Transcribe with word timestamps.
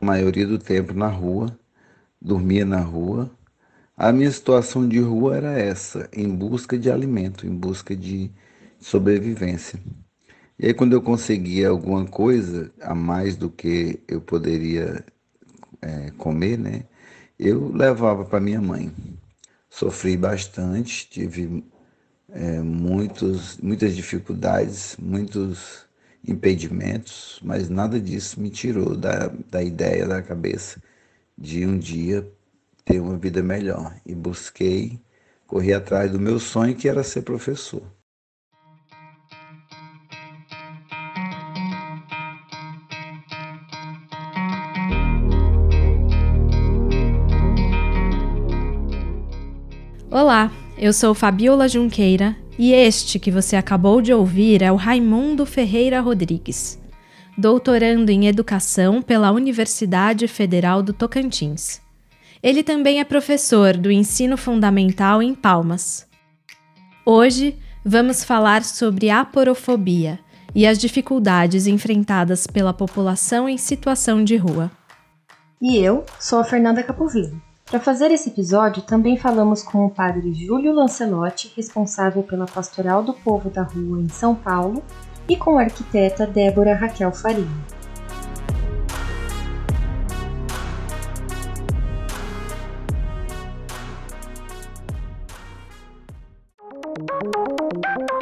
a 0.00 0.04
maioria 0.04 0.46
do 0.46 0.58
tempo 0.58 0.94
na 0.94 1.08
rua, 1.08 1.58
dormia 2.20 2.64
na 2.64 2.80
rua. 2.80 3.30
A 3.96 4.12
minha 4.12 4.30
situação 4.30 4.88
de 4.88 5.00
rua 5.00 5.36
era 5.36 5.58
essa, 5.58 6.08
em 6.12 6.28
busca 6.28 6.78
de 6.78 6.90
alimento, 6.90 7.46
em 7.46 7.54
busca 7.54 7.96
de 7.96 8.30
sobrevivência. 8.78 9.80
E 10.58 10.66
aí, 10.66 10.74
quando 10.74 10.92
eu 10.92 11.02
conseguia 11.02 11.68
alguma 11.68 12.04
coisa 12.06 12.72
a 12.80 12.94
mais 12.94 13.36
do 13.36 13.50
que 13.50 14.00
eu 14.08 14.20
poderia 14.20 15.04
é, 15.80 16.10
comer, 16.12 16.58
né, 16.58 16.84
eu 17.38 17.70
levava 17.72 18.24
para 18.24 18.40
minha 18.40 18.60
mãe. 18.60 18.92
Sofri 19.70 20.16
bastante, 20.16 21.08
tive 21.08 21.64
é, 22.30 22.60
muitos, 22.60 23.58
muitas 23.58 23.94
dificuldades, 23.94 24.96
muitos 24.98 25.87
impedimentos, 26.26 27.40
mas 27.42 27.68
nada 27.68 28.00
disso 28.00 28.40
me 28.40 28.50
tirou 28.50 28.96
da, 28.96 29.28
da 29.50 29.62
ideia, 29.62 30.06
da 30.06 30.22
cabeça 30.22 30.82
de 31.36 31.64
um 31.66 31.78
dia 31.78 32.30
ter 32.84 33.00
uma 33.00 33.16
vida 33.16 33.42
melhor. 33.42 33.94
E 34.04 34.14
busquei, 34.14 34.98
corri 35.46 35.72
atrás 35.72 36.10
do 36.10 36.18
meu 36.18 36.38
sonho, 36.38 36.74
que 36.74 36.88
era 36.88 37.02
ser 37.02 37.22
professor. 37.22 37.82
Olá, 50.10 50.50
eu 50.76 50.92
sou 50.92 51.14
Fabiola 51.14 51.68
Junqueira 51.68 52.47
e 52.58 52.72
este 52.72 53.20
que 53.20 53.30
você 53.30 53.54
acabou 53.54 54.02
de 54.02 54.12
ouvir 54.12 54.62
é 54.62 54.72
o 54.72 54.76
Raimundo 54.76 55.46
Ferreira 55.46 56.00
Rodrigues, 56.00 56.76
doutorando 57.36 58.10
em 58.10 58.26
Educação 58.26 59.00
pela 59.00 59.30
Universidade 59.30 60.26
Federal 60.26 60.82
do 60.82 60.92
Tocantins. 60.92 61.80
Ele 62.42 62.64
também 62.64 62.98
é 62.98 63.04
professor 63.04 63.76
do 63.76 63.92
ensino 63.92 64.36
fundamental 64.36 65.22
em 65.22 65.34
Palmas. 65.34 66.06
Hoje 67.06 67.56
vamos 67.84 68.24
falar 68.24 68.64
sobre 68.64 69.08
aporofobia 69.08 70.18
e 70.52 70.66
as 70.66 70.78
dificuldades 70.78 71.68
enfrentadas 71.68 72.46
pela 72.46 72.74
população 72.74 73.48
em 73.48 73.56
situação 73.56 74.24
de 74.24 74.36
rua. 74.36 74.68
E 75.62 75.76
eu 75.76 76.04
sou 76.18 76.40
a 76.40 76.44
Fernanda 76.44 76.82
Capovilla 76.82 77.47
para 77.70 77.80
fazer 77.80 78.10
esse 78.10 78.30
episódio, 78.30 78.82
também 78.82 79.18
falamos 79.18 79.62
com 79.62 79.84
o 79.84 79.90
padre 79.90 80.32
Júlio 80.32 80.72
Lancelotti, 80.72 81.52
responsável 81.54 82.22
pela 82.22 82.46
Pastoral 82.46 83.02
do 83.02 83.12
Povo 83.12 83.50
da 83.50 83.62
Rua 83.62 84.00
em 84.00 84.08
São 84.08 84.34
Paulo, 84.34 84.82
e 85.28 85.36
com 85.36 85.58
a 85.58 85.62
arquiteta 85.62 86.26
Débora 86.26 86.74
Raquel 86.74 87.12
Faria. 87.12 87.46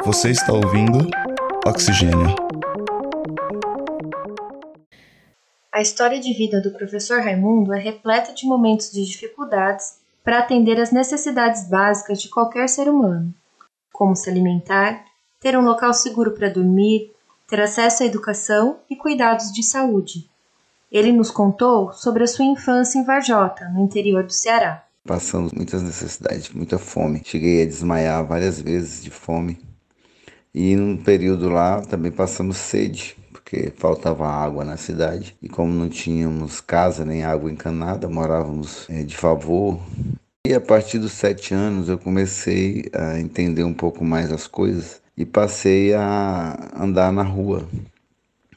Você 0.03 0.31
está 0.31 0.51
ouvindo 0.51 1.09
Oxigênio. 1.65 2.46
A 5.77 5.81
história 5.81 6.19
de 6.19 6.33
vida 6.33 6.59
do 6.59 6.71
professor 6.71 7.21
Raimundo 7.21 7.71
é 7.71 7.77
repleta 7.77 8.33
de 8.33 8.47
momentos 8.47 8.91
de 8.91 9.05
dificuldades 9.05 9.99
para 10.23 10.39
atender 10.39 10.81
às 10.81 10.89
necessidades 10.89 11.69
básicas 11.69 12.19
de 12.19 12.29
qualquer 12.29 12.67
ser 12.67 12.89
humano, 12.89 13.31
como 13.93 14.15
se 14.15 14.27
alimentar, 14.27 15.05
ter 15.39 15.55
um 15.55 15.61
local 15.61 15.93
seguro 15.93 16.31
para 16.31 16.49
dormir, 16.49 17.11
ter 17.47 17.61
acesso 17.61 18.01
à 18.01 18.07
educação 18.07 18.79
e 18.89 18.95
cuidados 18.95 19.53
de 19.53 19.61
saúde. 19.61 20.27
Ele 20.91 21.11
nos 21.11 21.29
contou 21.29 21.93
sobre 21.93 22.23
a 22.23 22.27
sua 22.27 22.45
infância 22.45 22.97
em 22.97 23.05
Varjota, 23.05 23.69
no 23.69 23.83
interior 23.83 24.23
do 24.23 24.33
Ceará. 24.33 24.83
Passamos 25.05 25.51
muitas 25.51 25.83
necessidades, 25.83 26.49
muita 26.49 26.79
fome. 26.79 27.21
Cheguei 27.23 27.61
a 27.61 27.67
desmaiar 27.67 28.25
várias 28.25 28.59
vezes 28.59 29.03
de 29.03 29.11
fome. 29.11 29.59
E 30.51 30.75
num 30.75 30.97
período 30.97 31.49
lá 31.49 31.81
também 31.81 32.11
passamos 32.11 32.57
sede 32.57 33.15
porque 33.47 33.71
faltava 33.77 34.27
água 34.27 34.65
na 34.65 34.75
cidade. 34.75 35.37
E 35.41 35.47
como 35.47 35.73
não 35.73 35.87
tínhamos 35.87 36.59
casa 36.59 37.05
nem 37.05 37.23
água 37.23 37.49
encanada, 37.49 38.09
morávamos 38.09 38.85
é, 38.89 39.03
de 39.03 39.15
favor. 39.15 39.79
E 40.45 40.53
a 40.53 40.59
partir 40.59 40.99
dos 40.99 41.13
sete 41.13 41.53
anos 41.53 41.87
eu 41.87 41.97
comecei 41.97 42.89
a 42.93 43.17
entender 43.17 43.63
um 43.63 43.73
pouco 43.73 44.03
mais 44.03 44.33
as 44.33 44.47
coisas 44.47 45.01
e 45.15 45.25
passei 45.25 45.93
a 45.93 46.71
andar 46.77 47.11
na 47.13 47.23
rua 47.23 47.65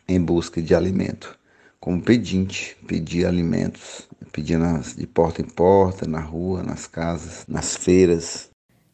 em 0.08 0.20
busca 0.20 0.60
de 0.60 0.74
alimento, 0.74 1.38
como 1.78 2.02
pedinte, 2.02 2.76
pedir 2.88 3.26
alimentos, 3.26 4.08
pedia 4.32 4.58
de 4.96 5.06
porta 5.06 5.40
em 5.40 5.44
porta, 5.44 6.06
na 6.06 6.20
rua, 6.20 6.64
nas 6.64 6.88
casas, 6.88 7.44
nas 7.46 7.76
feiras, 7.76 8.49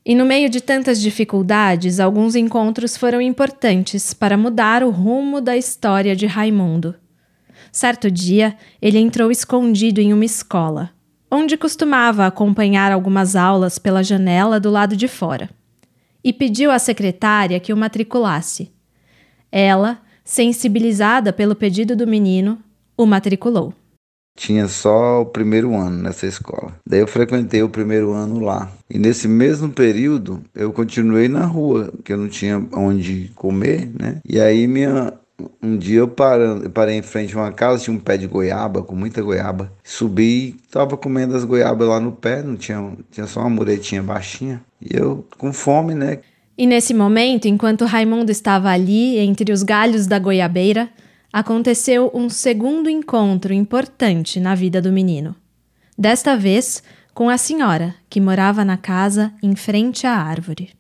e 0.09 0.15
no 0.15 0.25
meio 0.25 0.49
de 0.49 0.61
tantas 0.61 1.01
dificuldades, 1.01 1.99
alguns 1.99 2.37
encontros 2.37 2.97
foram 2.97 3.21
importantes 3.21 4.15
para 4.15 4.37
mudar 4.37 4.85
o 4.85 4.91
rumo 4.91 5.41
da 5.41 5.57
história 5.57 6.15
de 6.15 6.27
Raimundo. 6.27 6.95
Certo 7.73 8.09
dia, 8.09 8.57
ele 8.81 9.01
entrou 9.01 9.33
escondido 9.33 10.01
em 10.01 10.13
uma 10.13 10.25
escola, 10.25 10.91
onde 11.29 11.57
costumava 11.57 12.25
acompanhar 12.25 12.93
algumas 12.93 13.35
aulas 13.35 13.81
pela 13.81 14.05
janela 14.05 14.61
do 14.61 14.71
lado 14.71 14.97
de 14.97 15.09
fora, 15.09 15.51
e 16.23 16.33
pediu 16.33 16.71
à 16.71 16.79
secretária 16.79 17.59
que 17.59 17.73
o 17.73 17.77
matriculasse. 17.77 18.71
Ela, 19.51 20.01
sensibilizada 20.23 21.33
pelo 21.33 21.57
pedido 21.57 21.97
do 21.97 22.07
menino, 22.07 22.63
o 22.97 23.07
matriculou. 23.07 23.75
Tinha 24.37 24.69
só 24.69 25.23
o 25.23 25.27
primeiro 25.27 25.75
ano 25.75 26.03
nessa 26.03 26.27
escola. 26.27 26.75
Daí 26.87 27.01
eu 27.01 27.07
frequentei 27.07 27.63
o 27.63 27.69
primeiro 27.69 28.13
ano 28.13 28.39
lá. 28.39 28.71
E 28.89 28.99
nesse 28.99 29.27
mesmo 29.27 29.71
período 29.71 30.43
eu 30.55 30.73
continuei 30.73 31.27
na 31.27 31.47
rua, 31.47 31.93
que 32.05 32.13
eu 32.13 32.19
não 32.19 32.29
tinha 32.29 32.65
onde 32.73 33.33
comer, 33.35 33.91
né? 33.99 34.21
E 34.29 34.39
aí 34.39 34.67
minha 34.67 35.13
um 35.63 35.77
dia 35.77 35.99
eu, 35.99 36.09
parei 36.09 36.97
em 36.97 37.03
frente 37.03 37.37
a 37.37 37.41
uma 37.41 37.53
casa, 37.53 37.83
tinha 37.83 37.95
um 37.95 37.99
pé 37.99 38.17
de 38.17 38.27
goiaba, 38.27 38.83
com 38.83 38.95
muita 38.95 39.21
goiaba. 39.21 39.71
Subi, 39.85 40.57
tava 40.71 40.97
comendo 40.97 41.37
as 41.37 41.45
goiabas 41.45 41.89
lá 41.89 42.01
no 42.01 42.13
pé, 42.13 42.43
não 42.43 42.57
tinha, 42.57 42.93
tinha 43.11 43.27
só 43.27 43.41
uma 43.41 43.51
muretinha 43.51 44.03
baixinha. 44.03 44.63
E 44.81 44.97
eu 44.97 45.27
com 45.37 45.53
fome, 45.53 45.95
né? 45.95 46.21
E 46.57 46.67
nesse 46.67 46.95
momento, 46.95 47.47
enquanto 47.47 47.85
Raimundo 47.85 48.33
estava 48.33 48.71
ali 48.71 49.19
entre 49.19 49.53
os 49.53 49.63
galhos 49.63 50.07
da 50.07 50.19
goiabeira, 50.19 50.89
aconteceu 51.37 52.11
um 52.15 52.31
segundo 52.31 52.89
encontro 52.89 53.53
importante 53.53 54.41
na 54.41 54.55
vida 54.55 54.81
do 54.81 54.91
menino. 54.91 55.37
Desta 55.99 56.35
vez, 56.35 56.83
com 57.13 57.29
a 57.29 57.37
senhora, 57.37 57.95
que 58.09 58.23
morava 58.23 58.65
na 58.65 58.79
casa 58.79 59.35
em 59.43 59.55
frente 59.55 60.07
à 60.07 60.13
árvore. 60.13 60.71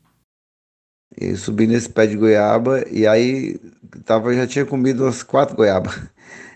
Eu 1.15 1.37
subi 1.37 1.67
nesse 1.67 1.91
pé 1.91 2.07
de 2.07 2.17
goiaba 2.17 2.83
e 2.91 3.07
aí 3.07 3.61
tava, 4.07 4.33
já 4.35 4.47
tinha 4.47 4.65
comido 4.65 5.05
umas 5.05 5.23
quatro 5.23 5.55
goiabas. 5.55 5.95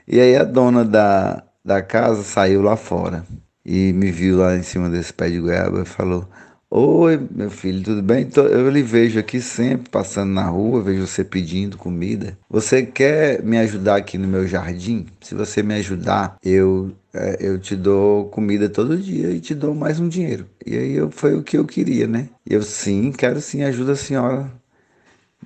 E 0.09 0.19
aí 0.19 0.34
a 0.34 0.44
dona 0.44 0.82
da, 0.82 1.44
da 1.62 1.82
casa 1.82 2.22
saiu 2.22 2.62
lá 2.62 2.77
fora 2.77 3.22
e 3.67 3.93
me 3.93 4.11
viu 4.11 4.38
lá 4.38 4.56
em 4.56 4.62
cima 4.62 4.88
desse 4.88 5.12
pé 5.12 5.28
de 5.28 5.38
goiaba 5.38 5.82
e 5.82 5.84
falou: 5.84 6.27
Oi, 6.72 7.19
meu 7.32 7.50
filho, 7.50 7.82
tudo 7.82 8.00
bem? 8.00 8.28
Eu 8.36 8.70
lhe 8.70 8.81
vejo 8.81 9.19
aqui 9.19 9.41
sempre 9.41 9.91
passando 9.91 10.31
na 10.31 10.44
rua, 10.48 10.81
vejo 10.81 11.04
você 11.04 11.25
pedindo 11.25 11.76
comida. 11.76 12.38
Você 12.48 12.86
quer 12.86 13.42
me 13.42 13.58
ajudar 13.58 13.97
aqui 13.97 14.16
no 14.16 14.28
meu 14.28 14.47
jardim? 14.47 15.06
Se 15.20 15.34
você 15.34 15.64
me 15.64 15.75
ajudar, 15.75 16.36
eu 16.44 16.92
é, 17.12 17.38
eu 17.41 17.58
te 17.58 17.75
dou 17.75 18.26
comida 18.26 18.69
todo 18.69 18.97
dia 18.97 19.31
e 19.32 19.41
te 19.41 19.53
dou 19.53 19.75
mais 19.75 19.98
um 19.98 20.08
dinheiro. 20.08 20.47
E 20.64 20.76
aí 20.78 20.92
eu, 20.92 21.10
foi 21.10 21.34
o 21.34 21.42
que 21.42 21.58
eu 21.58 21.64
queria, 21.64 22.06
né? 22.06 22.28
Eu 22.47 22.62
sim, 22.62 23.10
quero 23.10 23.41
sim, 23.41 23.64
ajuda 23.64 23.92
a 23.92 23.97
senhora. 23.97 24.48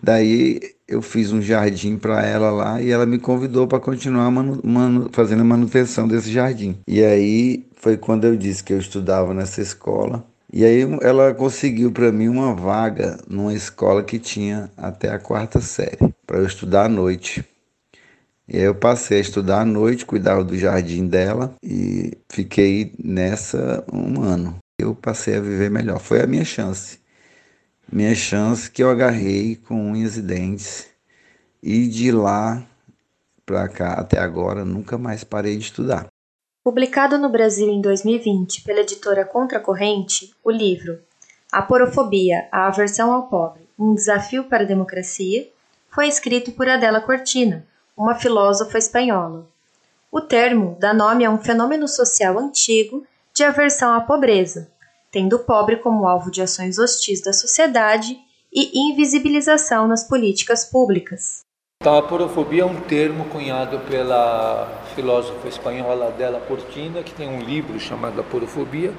Daí 0.03 0.61
eu 0.87 1.01
fiz 1.01 1.33
um 1.33 1.41
jardim 1.41 1.97
para 1.97 2.23
ela 2.27 2.51
lá 2.51 2.83
e 2.83 2.91
ela 2.91 3.07
me 3.07 3.19
convidou 3.19 3.67
para 3.67 3.81
continuar 3.81 4.31
manu, 4.31 4.61
manu, 4.63 5.09
fazendo 5.11 5.41
a 5.41 5.45
manutenção 5.45 6.07
desse 6.07 6.31
jardim. 6.31 6.77
E 6.87 7.03
aí 7.03 7.65
foi 7.77 7.97
quando 7.97 8.27
eu 8.27 8.37
disse 8.37 8.63
que 8.63 8.75
eu 8.75 8.79
estudava 8.79 9.33
nessa 9.33 9.63
escola 9.63 10.23
e 10.57 10.65
aí 10.65 10.83
ela 11.03 11.35
conseguiu 11.35 11.91
para 11.91 12.13
mim 12.13 12.29
uma 12.29 12.55
vaga 12.55 13.19
numa 13.29 13.53
escola 13.53 14.05
que 14.05 14.21
tinha 14.21 14.71
até 14.77 15.11
a 15.11 15.19
quarta 15.19 15.61
série, 15.61 16.15
para 16.25 16.39
eu 16.39 16.47
estudar 16.47 16.85
à 16.85 16.89
noite. 16.89 17.45
E 18.47 18.59
aí 18.59 18.63
eu 18.63 18.75
passei 18.77 19.19
a 19.19 19.21
estudar 19.21 19.63
à 19.63 19.65
noite, 19.65 20.07
cuidava 20.07 20.45
do 20.45 20.57
jardim 20.57 21.09
dela 21.09 21.53
e 21.61 22.17
fiquei 22.29 22.95
nessa 23.03 23.85
um 23.93 24.23
ano. 24.23 24.57
Eu 24.79 24.95
passei 24.95 25.35
a 25.35 25.41
viver 25.41 25.73
melhor. 25.73 25.99
Foi 25.99 26.23
a 26.23 26.27
minha 26.27 26.45
chance. 26.45 27.01
Minha 27.91 28.15
chance 28.15 28.71
que 28.71 28.81
eu 28.81 28.91
agarrei 28.91 29.57
com 29.57 29.91
unhas 29.91 30.17
e 30.17 30.23
dentes. 30.23 30.87
E 31.61 31.89
de 31.89 32.13
lá 32.13 32.65
para 33.45 33.69
cá 33.69 33.95
até 33.95 34.21
agora 34.21 34.65
nunca 34.65 34.97
mais 34.97 35.25
parei 35.25 35.57
de 35.57 35.65
estudar. 35.65 36.14
Publicado 36.65 37.19
no 37.19 37.29
Brasil 37.29 37.69
em 37.69 37.79
2020 37.79 38.63
pela 38.63 38.81
editora 38.81 39.23
Contracorrente, 39.23 40.35
o 40.43 40.51
livro 40.51 40.99
A 41.53 41.61
Porofobia, 41.61 42.49
a 42.51 42.69
Aversão 42.69 43.13
ao 43.13 43.29
Pobre, 43.29 43.69
um 43.79 43.95
desafio 43.95 44.45
para 44.45 44.63
a 44.63 44.67
democracia, 44.67 45.47
foi 45.91 46.09
escrito 46.09 46.53
por 46.53 46.67
Adela 46.67 47.03
Cortina, 47.03 47.67
uma 47.95 48.15
filósofa 48.15 48.79
espanhola. 48.79 49.47
O 50.11 50.23
termo 50.23 50.75
dá 50.81 50.95
nome 50.95 51.23
a 51.23 51.31
um 51.31 51.37
fenômeno 51.37 51.87
social 51.87 52.39
antigo 52.39 53.07
de 53.35 53.45
aversão 53.45 53.93
à 53.93 54.01
pobreza, 54.01 54.71
tendo 55.13 55.37
o 55.37 55.41
pobre 55.41 55.77
como 55.77 56.09
alvo 56.09 56.31
de 56.31 56.41
ações 56.41 56.79
hostis 56.79 57.21
da 57.21 57.35
sociedade 57.35 58.19
e 58.51 58.89
invisibilização 58.91 59.87
nas 59.87 60.05
políticas 60.09 60.65
públicas. 60.65 61.44
A 61.87 62.01
porofobia 62.01 62.63
é 62.63 62.65
um 62.65 62.77
termo 62.77 63.27
cunhado 63.27 63.79
pela 63.81 64.67
filósofa 64.95 65.47
espanhola 65.49 66.07
Adela 66.07 66.41
Portina, 66.41 67.03
que 67.03 67.13
tem 67.13 67.29
um 67.29 67.41
livro 67.41 67.79
chamado 67.79 68.19
A 68.19 68.25
Porofobia, 68.25 68.91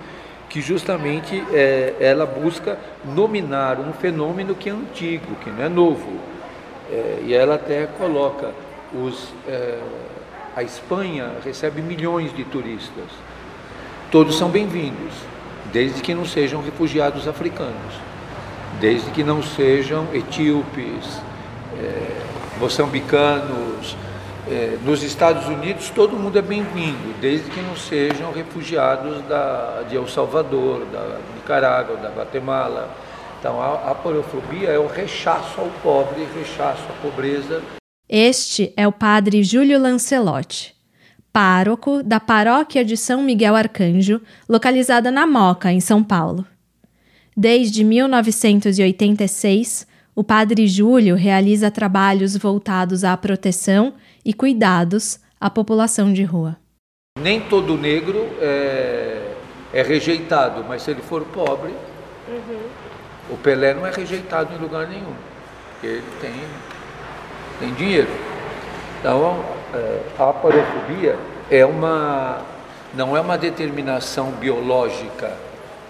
que 0.48 0.62
justamente 0.62 1.44
é, 1.52 1.96
ela 2.00 2.28
busca 2.28 2.78
nominar 3.04 3.80
um 3.80 3.92
fenômeno 3.92 4.54
que 4.54 4.70
é 4.70 4.72
antigo, 4.72 5.36
que 5.44 5.50
não 5.50 5.64
é 5.64 5.68
novo. 5.68 6.20
É, 6.92 7.24
e 7.26 7.34
ela 7.34 7.56
até 7.56 7.88
coloca 7.88 8.52
os, 8.94 9.34
é, 9.48 9.80
a 10.56 10.62
Espanha 10.62 11.32
recebe 11.44 11.82
milhões 11.82 12.32
de 12.36 12.44
turistas. 12.44 13.10
Todos 14.12 14.38
são 14.38 14.50
bem-vindos, 14.50 15.16
desde 15.74 16.04
que 16.04 16.14
não 16.14 16.24
sejam 16.24 16.62
refugiados 16.62 17.28
africanos, 17.28 17.96
desde 18.80 19.10
que 19.10 19.24
não 19.24 19.42
sejam 19.42 20.06
etíopes, 20.14 21.20
é, 21.80 22.35
moçambicanos. 22.60 23.96
É, 24.48 24.78
nos 24.84 25.02
Estados 25.02 25.48
Unidos, 25.48 25.90
todo 25.90 26.16
mundo 26.16 26.38
é 26.38 26.42
bem-vindo, 26.42 27.16
desde 27.19 27.50
que 27.50 27.60
não 27.62 27.75
sejam 27.75 28.31
refugiados 28.31 29.24
da, 29.24 29.84
de 29.90 29.96
El 29.96 30.07
Salvador, 30.07 30.86
da 30.86 31.18
Nicarágua, 31.36 31.98
da 31.98 32.10
Guatemala. 32.10 32.96
Então, 33.40 33.60
a, 33.60 33.92
a 33.92 33.96
porofobia 33.96 34.69
é 34.69 34.78
o 34.78 34.86
rechaço 34.86 35.60
ao 35.60 35.68
pobre, 35.81 36.28
rechaço 36.36 36.84
à 36.90 36.94
pobreza. 37.02 37.62
Este 38.07 38.72
é 38.78 38.88
o 38.88 38.92
padre 38.92 39.44
Júlio 39.44 39.81
Lancelotti, 39.81 40.75
pároco 41.34 42.04
da 42.04 42.19
paróquia 42.19 42.86
de 42.86 42.96
São 42.96 43.24
Miguel 43.24 43.56
Arcanjo, 43.56 44.22
localizada 44.48 45.10
na 45.10 45.25
Moca, 45.25 45.72
em 45.72 45.80
São 45.80 46.04
Paulo. 46.04 46.46
Desde 47.36 47.84
1986, 47.84 49.88
o 50.15 50.23
Padre 50.23 50.65
Júlio 50.65 51.15
realiza 51.15 51.69
trabalhos 51.69 52.38
voltados 52.38 53.03
à 53.03 53.15
proteção 53.17 53.94
e 54.23 54.33
cuidados 54.33 55.19
à 55.39 55.50
população 55.50 56.13
de 56.13 56.23
rua. 56.23 56.56
Nem 57.19 57.41
todo 57.41 57.77
negro 57.77 58.25
é, 58.39 59.33
é 59.73 59.81
rejeitado, 59.83 60.63
mas 60.65 60.83
se 60.83 60.91
ele 60.91 61.01
for 61.01 61.25
pobre, 61.25 61.73
uhum. 62.29 62.59
o 63.29 63.38
Pelé 63.38 63.73
não 63.73 63.85
é 63.85 63.91
rejeitado 63.91 64.53
em 64.53 64.57
lugar 64.57 64.88
nenhum, 64.88 65.13
porque 65.71 65.88
ele 65.88 66.03
tem, 66.21 66.33
tem 67.59 67.73
dinheiro. 67.73 68.09
Então, 69.00 69.44
é, 69.73 70.01
a 70.17 70.31
parofobia 70.31 71.17
é 71.51 71.65
uma, 71.65 72.41
não 72.94 73.17
é 73.17 73.19
uma 73.19 73.38
determinação 73.38 74.31
biológica, 74.31 75.33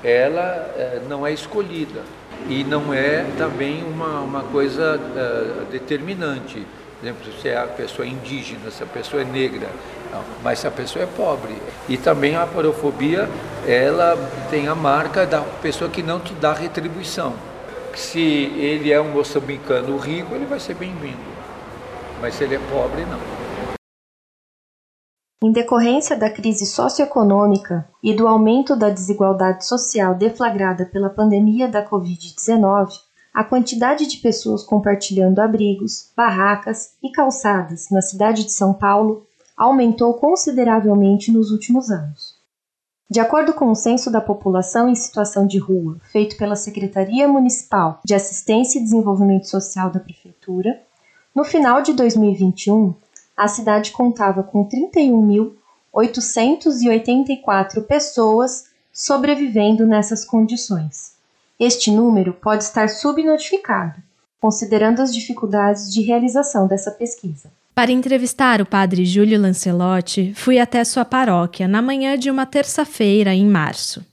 ela 0.04 0.42
é, 0.76 1.02
não 1.08 1.26
é 1.26 1.32
escolhida 1.32 2.02
e 2.50 2.64
não 2.64 2.94
é 2.94 3.26
também 3.38 3.84
uma, 3.84 4.22
uma 4.22 4.44
coisa 4.44 4.98
uh, 4.98 5.66
determinante. 5.72 6.66
Por 7.00 7.06
exemplo, 7.06 7.34
se 7.42 7.50
é 7.50 7.58
a 7.58 7.68
pessoa 7.68 8.08
indígena, 8.08 8.72
se 8.72 8.84
a 8.84 8.86
pessoa 8.86 9.22
é 9.22 9.26
negra, 9.26 9.68
não, 10.12 10.24
mas 10.44 10.60
se 10.60 10.68
a 10.68 10.72
pessoa 10.72 11.04
é 11.04 11.08
pobre. 11.08 11.56
E 11.90 11.98
também 11.98 12.36
a 12.36 12.46
parofobia, 12.46 13.30
ela 13.68 14.18
tem 14.50 14.68
a 14.68 14.76
marca 14.76 15.26
da 15.26 15.42
pessoa 15.62 15.90
que 15.90 16.02
não 16.02 16.20
te 16.20 16.34
dá 16.34 16.54
retribuição. 16.54 17.34
Se 17.94 18.20
ele 18.20 18.92
é 18.92 19.00
um 19.00 19.10
moçambicano 19.10 19.98
rico, 19.98 20.36
ele 20.36 20.46
vai 20.46 20.60
ser 20.60 20.76
bem-vindo. 20.76 21.36
Mas 22.22 22.36
se 22.36 22.44
ele 22.44 22.56
é 22.56 22.60
pobre, 22.72 23.02
não. 23.06 23.45
Em 25.44 25.52
decorrência 25.52 26.16
da 26.16 26.30
crise 26.30 26.66
socioeconômica 26.66 27.88
e 28.02 28.14
do 28.14 28.28
aumento 28.28 28.76
da 28.76 28.90
desigualdade 28.90 29.66
social 29.66 30.16
deflagrada 30.16 30.86
pela 30.86 31.10
pandemia 31.10 31.68
da 31.68 31.88
Covid-19, 31.88 32.90
a 33.34 33.44
quantidade 33.44 34.08
de 34.08 34.18
pessoas 34.18 34.64
compartilhando 34.64 35.40
abrigos, 35.40 36.10
barracas 36.16 36.94
e 37.04 37.12
calçadas 37.12 37.90
na 37.92 38.02
cidade 38.02 38.46
de 38.46 38.54
São 38.54 38.74
Paulo 38.74 39.28
aumentou 39.58 40.14
consideravelmente 40.14 41.32
nos 41.32 41.52
últimos 41.52 41.92
anos. 41.92 42.36
De 43.10 43.20
acordo 43.20 43.54
com 43.54 43.70
o 43.70 43.76
Censo 43.76 44.10
da 44.10 44.22
População 44.22 44.90
em 44.90 44.96
Situação 44.96 45.46
de 45.46 45.60
Rua, 45.60 45.98
feito 46.12 46.38
pela 46.38 46.56
Secretaria 46.56 47.28
Municipal 47.28 48.00
de 48.04 48.16
Assistência 48.16 48.80
e 48.80 48.84
Desenvolvimento 48.84 49.48
Social 49.48 49.92
da 49.92 50.00
Prefeitura, 50.00 50.82
no 51.36 51.44
final 51.44 51.82
de 51.82 51.94
2021, 51.94 52.96
a 53.36 53.48
cidade 53.48 53.92
contava 53.92 54.42
com 54.44 54.68
31.884 55.94 57.84
pessoas 57.84 58.66
sobrevivendo 58.94 59.86
nessas 59.86 60.24
condições. 60.24 61.14
Este 61.60 61.92
número 61.92 62.34
pode 62.34 62.64
estar 62.64 62.90
subnotificado, 62.90 64.02
considerando 64.40 65.02
as 65.02 65.14
dificuldades 65.14 65.94
de 65.94 66.02
realização 66.02 66.68
dessa 66.68 66.92
pesquisa. 66.92 67.52
Para 67.74 67.92
entrevistar 67.92 68.62
o 68.62 68.66
padre 68.66 69.04
Júlio 69.06 69.40
Lancelotti, 69.40 70.34
fui 70.34 70.60
até 70.60 70.82
sua 70.84 71.04
paróquia 71.04 71.68
na 71.68 71.82
manhã 71.82 72.18
de 72.18 72.32
uma 72.32 72.46
terça-feira, 72.46 73.34
em 73.34 73.46
março. 73.46 74.06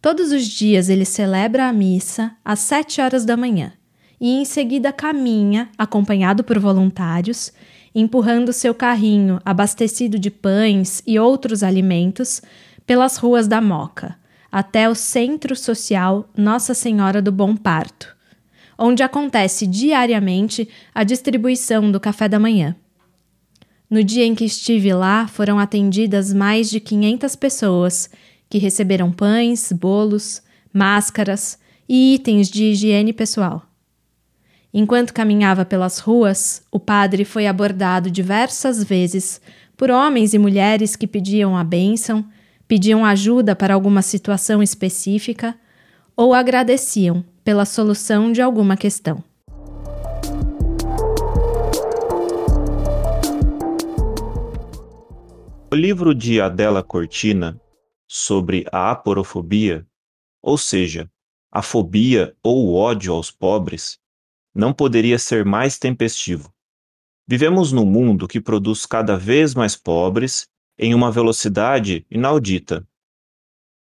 Todos 0.00 0.30
os 0.30 0.44
dias 0.44 0.88
ele 0.88 1.04
celebra 1.04 1.68
a 1.68 1.72
missa 1.72 2.30
às 2.44 2.60
sete 2.60 3.00
horas 3.00 3.24
da 3.24 3.36
manhã 3.36 3.72
e 4.20 4.40
em 4.40 4.44
seguida 4.44 4.92
caminha, 4.92 5.68
acompanhado 5.76 6.42
por 6.42 6.58
voluntários, 6.58 7.52
empurrando 8.00 8.52
seu 8.52 8.74
carrinho 8.74 9.40
abastecido 9.44 10.18
de 10.18 10.30
pães 10.30 11.02
e 11.06 11.18
outros 11.18 11.62
alimentos 11.62 12.42
pelas 12.86 13.16
ruas 13.16 13.46
da 13.46 13.60
Moca, 13.60 14.16
até 14.50 14.88
o 14.88 14.94
Centro 14.94 15.54
Social 15.54 16.28
Nossa 16.36 16.74
Senhora 16.74 17.20
do 17.20 17.30
Bom 17.30 17.56
Parto, 17.56 18.16
onde 18.78 19.02
acontece 19.02 19.66
diariamente 19.66 20.68
a 20.94 21.04
distribuição 21.04 21.90
do 21.90 22.00
café 22.00 22.28
da 22.28 22.38
manhã. 22.38 22.74
No 23.90 24.04
dia 24.04 24.24
em 24.24 24.34
que 24.34 24.44
estive 24.44 24.92
lá, 24.92 25.26
foram 25.26 25.58
atendidas 25.58 26.32
mais 26.32 26.70
de 26.70 26.78
500 26.78 27.36
pessoas 27.36 28.10
que 28.48 28.58
receberam 28.58 29.10
pães, 29.10 29.72
bolos, 29.72 30.42
máscaras 30.72 31.58
e 31.88 32.14
itens 32.14 32.48
de 32.48 32.64
higiene 32.64 33.12
pessoal. 33.12 33.67
Enquanto 34.72 35.14
caminhava 35.14 35.64
pelas 35.64 35.98
ruas, 35.98 36.62
o 36.70 36.78
padre 36.78 37.24
foi 37.24 37.46
abordado 37.46 38.10
diversas 38.10 38.84
vezes 38.84 39.40
por 39.76 39.90
homens 39.90 40.34
e 40.34 40.38
mulheres 40.38 40.94
que 40.94 41.06
pediam 41.06 41.56
a 41.56 41.64
bênção, 41.64 42.26
pediam 42.66 43.02
ajuda 43.02 43.56
para 43.56 43.72
alguma 43.72 44.02
situação 44.02 44.62
específica 44.62 45.58
ou 46.14 46.34
agradeciam 46.34 47.24
pela 47.42 47.64
solução 47.64 48.30
de 48.30 48.42
alguma 48.42 48.76
questão. 48.76 49.24
O 55.72 55.74
livro 55.74 56.14
de 56.14 56.42
Adela 56.42 56.82
Cortina 56.82 57.58
sobre 58.06 58.66
a 58.70 58.90
aporofobia, 58.90 59.86
ou 60.42 60.58
seja, 60.58 61.10
a 61.50 61.62
fobia 61.62 62.34
ou 62.42 62.66
o 62.66 62.74
ódio 62.74 63.14
aos 63.14 63.30
pobres, 63.30 63.98
não 64.54 64.72
poderia 64.72 65.18
ser 65.18 65.44
mais 65.44 65.78
tempestivo. 65.78 66.52
Vivemos 67.26 67.72
num 67.72 67.84
mundo 67.84 68.26
que 68.26 68.40
produz 68.40 68.86
cada 68.86 69.16
vez 69.16 69.54
mais 69.54 69.76
pobres 69.76 70.48
em 70.78 70.94
uma 70.94 71.10
velocidade 71.10 72.06
inaudita. 72.10 72.86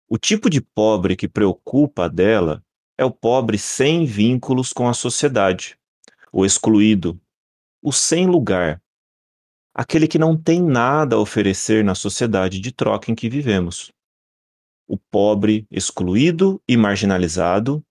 O 0.10 0.18
tipo 0.18 0.50
de 0.50 0.62
pobre 0.62 1.16
que 1.16 1.28
preocupa 1.28 2.06
a 2.06 2.08
dela 2.08 2.64
é 2.98 3.06
o 3.06 3.12
pobre 3.12 3.58
sem 3.58 4.06
vínculos 4.06 4.74
com 4.74 4.88
a 4.90 4.94
sociedade, 4.94 5.78
o 6.32 6.46
excluído, 6.46 7.20
o 7.82 7.92
sem 7.92 8.26
lugar, 8.26 8.82
aquele 9.74 10.08
que 10.08 10.18
não 10.18 10.36
tem 10.36 10.62
nada 10.62 11.16
a 11.16 11.20
oferecer 11.20 11.84
na 11.84 11.94
sociedade 11.94 12.60
de 12.60 12.72
troca 12.72 13.12
em 13.12 13.16
que 13.16 13.30
vivemos. 13.30 13.92
O 14.88 14.98
pobre 14.98 15.68
excluído 15.70 16.60
e 16.68 16.76
marginalizado, 16.76 17.86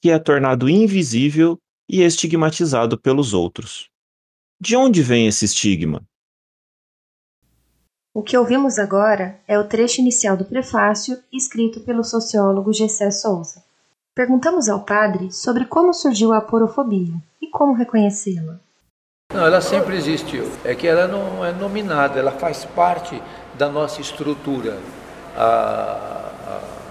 que 0.00 0.10
é 0.10 0.18
tornado 0.18 0.68
invisível 0.68 1.60
e 1.88 2.02
estigmatizado 2.02 2.98
pelos 2.98 3.32
outros. 3.32 3.88
De 4.60 4.76
onde 4.76 5.02
vem 5.02 5.26
esse 5.26 5.44
estigma? 5.44 6.02
O 8.14 8.22
que 8.22 8.36
ouvimos 8.36 8.78
agora 8.78 9.38
é 9.46 9.58
o 9.58 9.68
trecho 9.68 10.00
inicial 10.00 10.36
do 10.36 10.44
prefácio 10.44 11.22
escrito 11.30 11.80
pelo 11.80 12.02
sociólogo 12.02 12.72
Gessé 12.72 13.10
Souza. 13.10 13.62
Perguntamos 14.14 14.70
ao 14.70 14.82
padre 14.82 15.30
sobre 15.30 15.66
como 15.66 15.92
surgiu 15.92 16.32
a 16.32 16.38
aporofobia 16.38 17.14
e 17.42 17.48
como 17.48 17.74
reconhecê-la. 17.74 18.58
Não, 19.30 19.44
ela 19.44 19.60
sempre 19.60 19.96
existiu. 19.96 20.50
É 20.64 20.74
que 20.74 20.86
ela 20.86 21.06
não 21.06 21.44
é 21.44 21.52
nominada, 21.52 22.18
ela 22.18 22.32
faz 22.32 22.64
parte 22.64 23.20
da 23.58 23.68
nossa 23.68 24.00
estrutura. 24.00 24.78
A, 25.36 25.42
a 25.42 26.85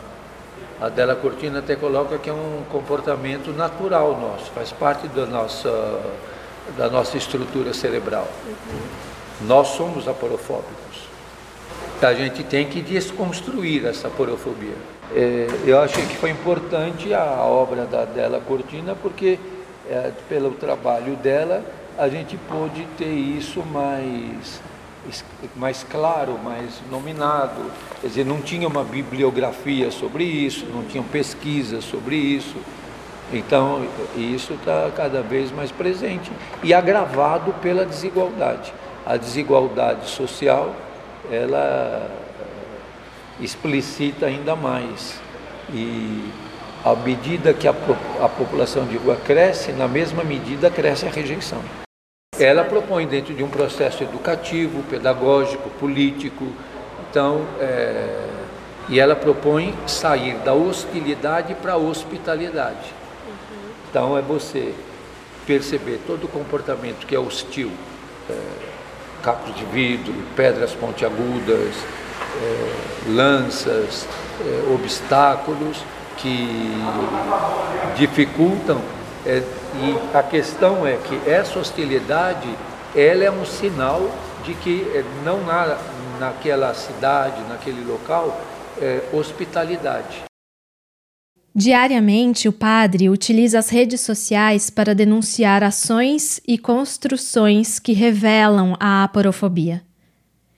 Della 0.93 1.15
Cortina 1.15 1.59
até 1.59 1.75
coloca 1.75 2.17
que 2.17 2.29
é 2.29 2.33
um 2.33 2.63
comportamento 2.69 3.51
natural 3.51 4.19
nosso, 4.19 4.51
faz 4.51 4.71
parte 4.71 5.07
da 5.07 5.25
nossa, 5.25 6.01
da 6.77 6.89
nossa 6.89 7.17
estrutura 7.17 7.73
cerebral. 7.73 8.27
Uhum. 8.45 9.47
Nós 9.47 9.69
somos 9.69 10.07
aporofóbicos. 10.07 11.07
a 12.01 12.13
gente 12.13 12.43
tem 12.43 12.67
que 12.67 12.81
desconstruir 12.81 13.85
essa 13.85 14.09
porofobia. 14.09 14.75
É, 15.13 15.47
eu 15.65 15.79
achei 15.79 16.05
que 16.05 16.15
foi 16.17 16.29
importante 16.29 17.13
a 17.13 17.43
obra 17.43 17.85
da 17.85 18.05
Della 18.05 18.39
Cortina, 18.39 18.95
porque 18.95 19.39
é, 19.89 20.11
pelo 20.27 20.51
trabalho 20.51 21.15
dela 21.15 21.63
a 21.97 22.09
gente 22.09 22.37
pôde 22.37 22.85
ter 22.97 23.05
isso 23.05 23.63
mais, 23.63 24.59
mais 25.55 25.85
claro, 25.89 26.37
mais 26.37 26.81
nominado. 26.91 27.71
Quer 28.05 28.09
dizer, 28.09 28.25
não 28.25 28.39
tinha 28.39 28.67
uma 28.67 28.83
bibliografia 28.83 29.89
sobre 29.89 30.23
isso, 30.23 30.67
não 30.71 30.83
tinham 30.83 31.03
pesquisas 31.03 31.83
sobre 31.83 32.15
isso. 32.15 32.55
Então, 33.33 33.83
isso 34.15 34.53
está 34.53 34.91
cada 34.95 35.23
vez 35.23 35.51
mais 35.51 35.71
presente 35.71 36.31
e 36.61 36.71
agravado 36.71 37.51
pela 37.63 37.83
desigualdade. 37.83 38.71
A 39.03 39.17
desigualdade 39.17 40.07
social, 40.07 40.75
ela 41.31 42.07
explicita 43.39 44.27
ainda 44.27 44.55
mais. 44.55 45.19
E 45.73 46.29
à 46.83 46.95
medida 46.95 47.55
que 47.55 47.67
a, 47.67 47.73
a 48.21 48.29
população 48.29 48.85
de 48.85 48.97
rua 48.97 49.15
cresce, 49.15 49.71
na 49.71 49.87
mesma 49.87 50.23
medida 50.23 50.69
cresce 50.69 51.07
a 51.07 51.09
rejeição. 51.09 51.59
Ela 52.37 52.63
propõe 52.63 53.07
dentro 53.07 53.33
de 53.33 53.41
um 53.41 53.49
processo 53.49 54.03
educativo, 54.03 54.83
pedagógico, 54.83 55.71
político, 55.79 56.45
então, 57.15 57.45
é, 57.61 58.27
e 58.89 58.99
ela 58.99 59.15
propõe 59.15 59.73
sair 59.87 60.35
da 60.39 60.53
hostilidade 60.53 61.55
para 61.55 61.71
a 61.71 61.77
hospitalidade. 61.77 62.93
Então, 63.89 64.17
é 64.17 64.21
você 64.21 64.73
perceber 65.47 66.01
todo 66.05 66.25
o 66.25 66.27
comportamento 66.27 67.07
que 67.07 67.15
é 67.15 67.19
hostil, 67.19 67.71
é, 68.29 68.37
cacos 69.23 69.55
de 69.55 69.63
vidro, 69.63 70.13
pedras 70.35 70.73
pontiagudas, 70.73 71.73
é, 72.43 72.73
lanças, 73.07 74.05
é, 74.41 74.73
obstáculos 74.73 75.77
que 76.17 76.49
dificultam. 77.95 78.81
É, 79.25 79.41
e 79.75 80.17
a 80.17 80.21
questão 80.21 80.85
é 80.85 80.97
que 80.97 81.29
essa 81.29 81.57
hostilidade 81.59 82.49
ela 82.93 83.23
é 83.23 83.31
um 83.31 83.45
sinal 83.45 84.01
de 84.43 84.53
que 84.53 84.85
é, 84.93 85.01
não 85.23 85.49
há 85.49 85.77
naquela 86.19 86.73
cidade, 86.73 87.41
naquele 87.49 87.83
local, 87.83 88.39
é, 88.81 89.01
hospitalidade. 89.13 90.23
Diariamente, 91.53 92.49
o 92.49 92.51
padre 92.51 93.09
utiliza 93.09 93.59
as 93.59 93.69
redes 93.69 94.01
sociais 94.01 94.69
para 94.69 94.93
denunciar 94.93 95.63
ações 95.63 96.41
e 96.45 96.57
construções 96.57 97.79
que 97.79 97.93
revelam 97.93 98.75
a 98.77 99.05
aporofobia. 99.05 99.81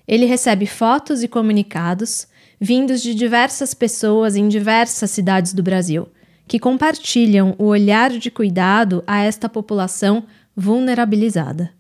Ele 0.08 0.26
recebe 0.26 0.66
fotos 0.66 1.22
e 1.22 1.28
comunicados 1.28 2.28
vindos 2.60 3.04
de 3.04 3.14
diversas 3.14 3.76
pessoas 3.76 4.36
em 4.36 4.48
diversas 4.48 5.12
cidades 5.12 5.54
do 5.54 5.62
Brasil, 5.62 6.08
que 6.48 6.58
compartilham 6.58 7.54
o 7.60 7.66
olhar 7.66 8.10
de 8.10 8.32
cuidado 8.32 9.04
a 9.06 9.22
esta 9.22 9.48
população 9.48 10.24
vulnerabilizada. 10.56 11.77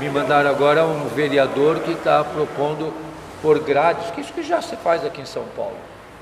Me 0.00 0.10
mandaram 0.10 0.50
agora 0.50 0.84
um 0.84 1.06
vereador 1.08 1.78
que 1.78 1.92
está 1.92 2.22
propondo 2.22 2.92
por 3.40 3.60
grades, 3.60 4.10
que 4.10 4.20
isso 4.20 4.32
que 4.32 4.42
já 4.42 4.60
se 4.60 4.76
faz 4.76 5.04
aqui 5.04 5.20
em 5.20 5.24
São 5.24 5.44
Paulo. 5.56 5.76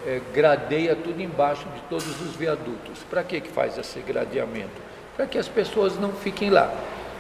É, 0.06 0.21
gradeia 0.33 0.94
tudo 0.94 1.21
embaixo 1.21 1.64
de 1.75 1.80
todos 1.88 2.21
os 2.21 2.37
viadutos. 2.37 3.00
Para 3.09 3.25
que, 3.25 3.40
que 3.40 3.49
faz 3.49 3.76
esse 3.78 3.99
gradeamento? 4.00 4.80
Para 5.16 5.26
que 5.26 5.38
as 5.38 5.49
pessoas 5.49 5.99
não 5.99 6.12
fiquem 6.12 6.50
lá. 6.50 6.73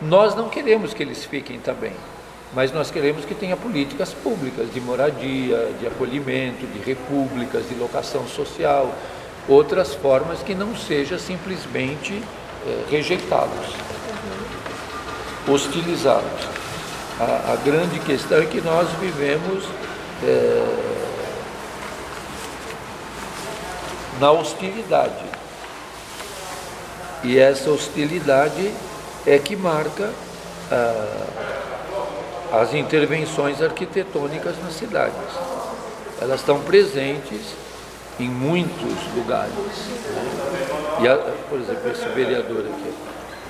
Nós 0.02 0.34
não 0.34 0.48
queremos 0.48 0.94
que 0.94 1.02
eles 1.02 1.24
fiquem 1.24 1.58
também 1.58 1.92
mas 2.52 2.70
nós 2.70 2.88
queremos 2.88 3.24
que 3.24 3.34
tenha 3.34 3.56
políticas 3.56 4.14
públicas 4.14 4.72
de 4.72 4.80
moradia, 4.80 5.72
de 5.80 5.88
acolhimento, 5.88 6.64
de 6.66 6.78
repúblicas, 6.78 7.68
de 7.68 7.74
locação 7.74 8.28
social, 8.28 8.94
outras 9.48 9.92
formas 9.92 10.40
que 10.40 10.54
não 10.54 10.76
seja 10.76 11.18
simplesmente 11.18 12.22
é, 12.64 12.84
hostilizá-los. 15.48 16.48
A, 17.20 17.52
a, 17.52 17.56
grande 17.64 17.98
questão 18.00 18.38
é 18.38 18.46
que 18.46 18.60
nós 18.60 18.88
vivemos 19.00 19.64
é, 20.22 20.94
na 24.20 24.32
hostilidade. 24.32 25.24
E 27.22 27.38
essa 27.38 27.70
hostilidade 27.70 28.72
é 29.26 29.38
que 29.38 29.56
marca 29.56 30.10
as 32.52 32.74
intervenções 32.74 33.62
arquitetônicas 33.62 34.54
nas 34.62 34.74
cidades. 34.74 35.14
Elas 36.20 36.40
estão 36.40 36.60
presentes 36.60 37.54
em 38.18 38.28
muitos 38.28 39.14
lugares. 39.14 39.52
E, 41.00 41.08
a, 41.08 41.16
por 41.48 41.60
exemplo, 41.60 41.90
esse 41.90 42.06
vereador 42.08 42.60
aqui, 42.60 42.94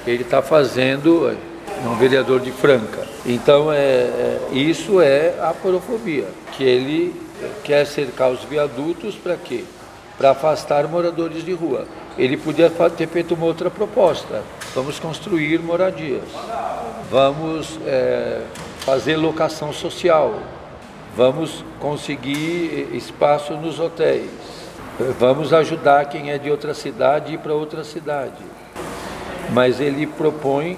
ele 0.06 0.22
está 0.22 0.40
fazendo, 0.40 1.36
é 1.82 1.88
um 1.88 1.96
vereador 1.96 2.40
de 2.40 2.50
Franca. 2.50 3.06
Então, 3.24 3.72
é, 3.72 3.76
é, 3.76 4.40
isso 4.52 5.00
é 5.00 5.34
a 5.40 5.52
porofobia, 5.52 6.26
que 6.52 6.62
ele 6.62 7.14
quer 7.62 7.86
cercar 7.86 8.30
os 8.30 8.44
viadutos 8.44 9.14
para 9.14 9.36
quê? 9.36 9.64
Para 10.16 10.30
afastar 10.30 10.86
moradores 10.86 11.44
de 11.44 11.52
rua. 11.52 11.86
Ele 12.16 12.36
podia 12.36 12.70
ter 12.96 13.08
feito 13.08 13.34
uma 13.34 13.46
outra 13.46 13.70
proposta. 13.70 14.42
Vamos 14.74 15.00
construir 15.00 15.58
moradias. 15.58 16.22
Vamos 17.10 17.78
é, 17.86 18.42
fazer 18.80 19.16
locação 19.16 19.72
social, 19.72 20.34
vamos 21.16 21.64
conseguir 21.80 22.88
espaço 22.92 23.54
nos 23.54 23.78
hotéis, 23.80 24.30
vamos 25.18 25.52
ajudar 25.52 26.06
quem 26.06 26.30
é 26.30 26.38
de 26.38 26.50
outra 26.50 26.74
cidade 26.74 27.34
ir 27.34 27.38
para 27.38 27.54
outra 27.54 27.82
cidade. 27.82 28.42
Mas 29.50 29.80
ele 29.80 30.06
propõe 30.06 30.76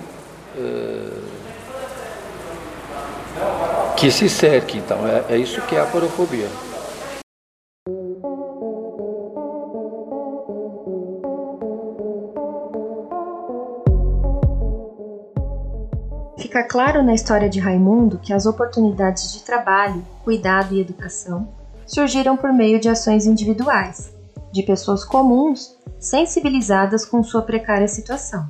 que 3.97 4.11
se 4.11 4.29
cerque, 4.29 4.79
então, 4.79 5.07
é, 5.07 5.35
é 5.35 5.39
isso 5.39 5.61
que 5.63 5.75
é 5.75 5.81
a 5.81 5.87
porofobia. 5.87 6.49
Fica 16.39 16.63
claro 16.63 17.03
na 17.03 17.15
história 17.15 17.49
de 17.49 17.59
Raimundo 17.59 18.19
que 18.19 18.33
as 18.33 18.47
oportunidades 18.47 19.33
de 19.33 19.43
trabalho, 19.43 20.05
cuidado 20.25 20.75
e 20.75 20.81
educação 20.81 21.49
surgiram 21.87 22.37
por 22.37 22.53
meio 22.53 22.81
de 22.81 22.89
ações 22.89 23.27
individuais, 23.27 24.13
de 24.53 24.63
pessoas 24.63 25.05
comuns 25.05 25.77
sensibilizadas 25.99 27.05
com 27.05 27.23
sua 27.23 27.43
precária 27.43 27.89
situação. 27.89 28.49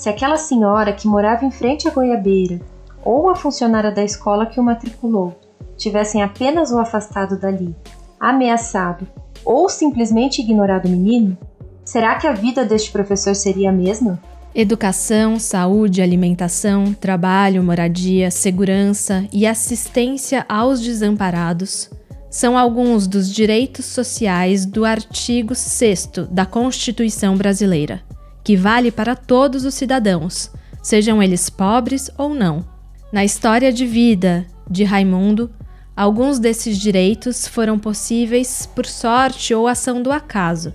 Se 0.00 0.08
aquela 0.08 0.38
senhora 0.38 0.94
que 0.94 1.06
morava 1.06 1.44
em 1.44 1.50
frente 1.50 1.86
à 1.86 1.90
goiabeira 1.90 2.58
ou 3.04 3.28
a 3.28 3.36
funcionária 3.36 3.92
da 3.92 4.02
escola 4.02 4.46
que 4.46 4.58
o 4.58 4.62
matriculou 4.62 5.38
tivessem 5.76 6.22
apenas 6.22 6.72
o 6.72 6.78
afastado 6.78 7.38
dali, 7.38 7.76
ameaçado 8.18 9.06
ou 9.44 9.68
simplesmente 9.68 10.40
ignorado 10.40 10.86
o 10.86 10.90
menino, 10.90 11.36
será 11.84 12.14
que 12.14 12.26
a 12.26 12.32
vida 12.32 12.64
deste 12.64 12.90
professor 12.90 13.34
seria 13.34 13.68
a 13.68 13.74
mesma? 13.74 14.18
Educação, 14.54 15.38
saúde, 15.38 16.00
alimentação, 16.00 16.94
trabalho, 16.94 17.62
moradia, 17.62 18.30
segurança 18.30 19.28
e 19.30 19.46
assistência 19.46 20.46
aos 20.48 20.80
desamparados 20.80 21.90
são 22.30 22.56
alguns 22.56 23.06
dos 23.06 23.30
direitos 23.30 23.84
sociais 23.84 24.64
do 24.64 24.86
artigo 24.86 25.54
6 25.54 26.10
da 26.30 26.46
Constituição 26.46 27.36
Brasileira, 27.36 28.00
que 28.42 28.56
vale 28.56 28.90
para 28.90 29.14
todos 29.14 29.64
os 29.64 29.74
cidadãos, 29.74 30.50
sejam 30.82 31.22
eles 31.22 31.50
pobres 31.50 32.10
ou 32.16 32.34
não. 32.34 32.64
Na 33.12 33.24
história 33.24 33.72
de 33.72 33.86
vida 33.86 34.46
de 34.68 34.84
Raimundo, 34.84 35.50
alguns 35.96 36.38
desses 36.38 36.78
direitos 36.78 37.46
foram 37.46 37.78
possíveis 37.78 38.66
por 38.66 38.86
sorte 38.86 39.54
ou 39.54 39.66
ação 39.66 40.02
do 40.02 40.12
acaso 40.12 40.72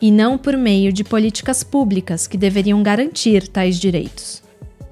e 0.00 0.10
não 0.10 0.38
por 0.38 0.56
meio 0.56 0.92
de 0.92 1.04
políticas 1.04 1.62
públicas 1.62 2.26
que 2.26 2.38
deveriam 2.38 2.82
garantir 2.82 3.46
tais 3.48 3.78
direitos. 3.78 4.42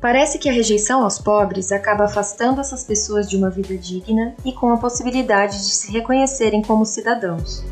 Parece 0.00 0.38
que 0.38 0.48
a 0.48 0.52
rejeição 0.52 1.02
aos 1.02 1.18
pobres 1.18 1.72
acaba 1.72 2.04
afastando 2.04 2.60
essas 2.60 2.84
pessoas 2.84 3.28
de 3.28 3.36
uma 3.36 3.50
vida 3.50 3.76
digna 3.76 4.34
e 4.44 4.52
com 4.52 4.70
a 4.70 4.76
possibilidade 4.76 5.58
de 5.58 5.72
se 5.72 5.90
reconhecerem 5.90 6.62
como 6.62 6.86
cidadãos. 6.86 7.64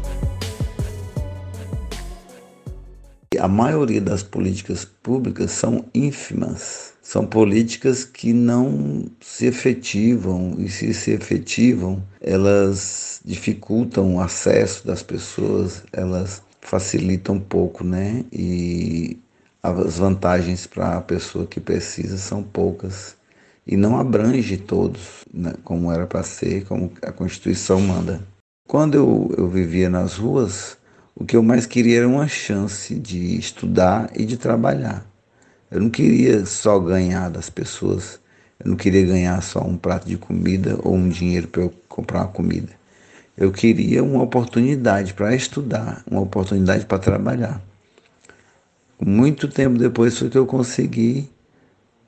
A 3.38 3.48
maioria 3.48 4.00
das 4.00 4.22
políticas 4.22 4.84
públicas 4.84 5.50
são 5.52 5.84
ínfimas. 5.94 6.94
São 7.02 7.26
políticas 7.26 8.04
que 8.04 8.32
não 8.32 9.06
se 9.20 9.46
efetivam 9.46 10.54
e 10.58 10.68
se 10.68 10.92
se 10.94 11.12
efetivam, 11.12 12.02
elas 12.20 13.20
dificultam 13.24 14.16
o 14.16 14.20
acesso 14.20 14.86
das 14.86 15.02
pessoas, 15.02 15.84
elas 15.92 16.42
facilita 16.60 17.30
um 17.32 17.40
pouco, 17.40 17.84
né? 17.84 18.24
E 18.32 19.18
as 19.62 19.98
vantagens 19.98 20.66
para 20.66 20.96
a 20.98 21.00
pessoa 21.00 21.46
que 21.46 21.60
precisa 21.60 22.18
são 22.18 22.42
poucas. 22.42 23.16
e 23.66 23.76
não 23.76 23.98
abrange 23.98 24.56
todos, 24.56 25.24
né, 25.32 25.52
como 25.64 25.90
era 25.92 26.06
para 26.06 26.22
ser, 26.22 26.64
como 26.66 26.92
a 27.02 27.12
Constituição 27.12 27.80
manda. 27.80 28.20
Quando 28.68 28.94
eu, 28.94 29.34
eu 29.36 29.48
vivia 29.48 29.90
nas 29.90 30.16
ruas, 30.16 30.76
o 31.18 31.25
que 31.25 31.35
eu 31.35 31.42
mais 31.42 31.64
queria 31.64 31.96
era 31.99 32.08
uma 32.08 32.28
chance 32.28 32.94
de 32.94 33.38
estudar 33.38 34.11
e 34.14 34.26
de 34.26 34.37
trabalhar. 34.37 35.02
Eu 35.70 35.80
não 35.80 35.88
queria 35.88 36.44
só 36.44 36.78
ganhar 36.78 37.30
das 37.30 37.49
pessoas, 37.49 38.20
eu 38.62 38.68
não 38.70 38.76
queria 38.76 39.06
ganhar 39.06 39.42
só 39.42 39.61
um 39.61 39.78
prato 39.78 40.06
de 40.06 40.18
comida 40.18 40.78
ou 40.82 40.94
um 40.94 41.08
dinheiro 41.08 41.49
para 41.49 41.62
eu 41.62 41.73
comprar 41.88 42.20
uma 42.20 42.28
comida. 42.28 42.68
Eu 43.35 43.50
queria 43.50 44.04
uma 44.04 44.23
oportunidade 44.23 45.14
para 45.14 45.35
estudar, 45.35 46.02
uma 46.11 46.20
oportunidade 46.20 46.85
para 46.85 46.99
trabalhar. 46.99 47.62
Muito 49.00 49.49
tempo 49.49 49.78
depois 49.78 50.18
foi 50.18 50.28
que 50.28 50.37
eu 50.37 50.46
consegui, 50.46 51.30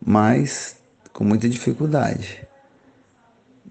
mas 0.05 0.77
com 1.15 1.25
muita 1.25 1.49
dificuldade. 1.49 2.47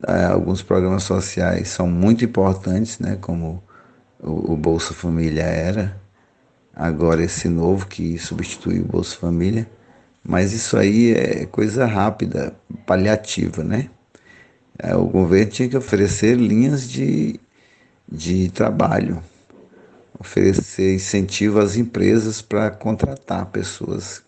É, 0.07 0.25
alguns 0.25 0.63
programas 0.63 1.03
sociais 1.03 1.69
são 1.69 1.87
muito 1.87 2.25
importantes, 2.25 2.99
né, 2.99 3.17
como 3.21 3.63
o, 4.19 4.53
o 4.53 4.57
Bolsa 4.57 4.93
Família 4.93 5.43
era, 5.43 5.99
agora 6.75 7.23
esse 7.23 7.47
novo 7.49 7.87
que 7.87 8.17
substitui 8.17 8.79
o 8.79 8.85
Bolsa 8.85 9.15
Família, 9.17 9.67
mas 10.23 10.53
isso 10.53 10.77
aí 10.77 11.13
é 11.13 11.45
coisa 11.45 11.85
rápida, 11.85 12.55
paliativa, 12.85 13.63
né? 13.63 13.89
É, 14.77 14.95
o 14.95 15.05
governo 15.05 15.51
tinha 15.51 15.69
que 15.69 15.77
oferecer 15.77 16.35
linhas 16.37 16.87
de 16.87 17.39
de 18.09 18.49
trabalho, 18.49 19.21
oferecer 20.17 20.95
incentivo 20.95 21.59
às 21.59 21.75
empresas 21.75 22.41
para 22.41 22.71
contratar 22.71 23.47
pessoas 23.47 24.23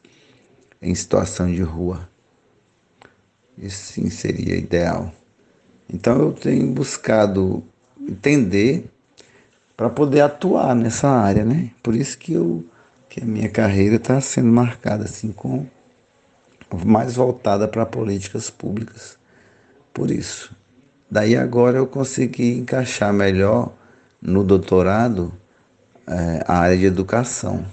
em 0.82 0.94
situação 0.94 1.52
de 1.52 1.62
rua. 1.62 2.08
Isso 3.58 3.94
sim 3.94 4.10
seria 4.10 4.56
ideal. 4.56 5.14
Então 5.92 6.20
eu 6.20 6.34
tenho 6.34 6.68
buscado 6.68 7.64
entender 8.00 8.86
para 9.80 9.90
poder 9.90 10.20
atuar 10.20 10.76
nessa 10.76 11.08
área, 11.08 11.46
né? 11.46 11.72
Por 11.82 11.96
isso 11.96 12.18
que 12.18 12.34
eu 12.34 12.66
que 13.08 13.24
a 13.24 13.26
minha 13.26 13.48
carreira 13.48 13.96
está 13.96 14.20
sendo 14.20 14.50
marcada 14.50 15.06
assim 15.06 15.32
com 15.32 15.66
mais 16.86 17.16
voltada 17.16 17.66
para 17.66 17.86
políticas 17.86 18.50
públicas. 18.50 19.18
Por 19.94 20.12
isso. 20.12 20.54
Daí 21.10 21.34
agora 21.34 21.78
eu 21.78 21.88
consegui 21.88 22.58
encaixar 22.58 23.14
melhor 23.14 23.72
no 24.22 24.44
doutorado 24.44 25.32
é, 26.06 26.44
a 26.46 26.58
área 26.58 26.78
de 26.78 26.86
educação 26.86 27.66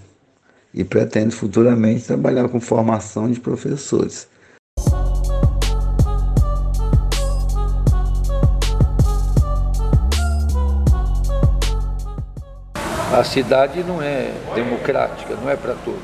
e 0.73 0.85
pretendo 0.85 1.33
futuramente 1.33 2.05
trabalhar 2.05 2.49
com 2.49 2.61
formação 2.61 3.29
de 3.29 3.41
professores. 3.41 4.29
A 13.17 13.25
cidade 13.25 13.83
não 13.83 14.03
é 14.03 14.31
democrática, 14.55 15.35
não 15.37 15.49
é 15.49 15.57
para 15.57 15.73
todos. 15.73 16.03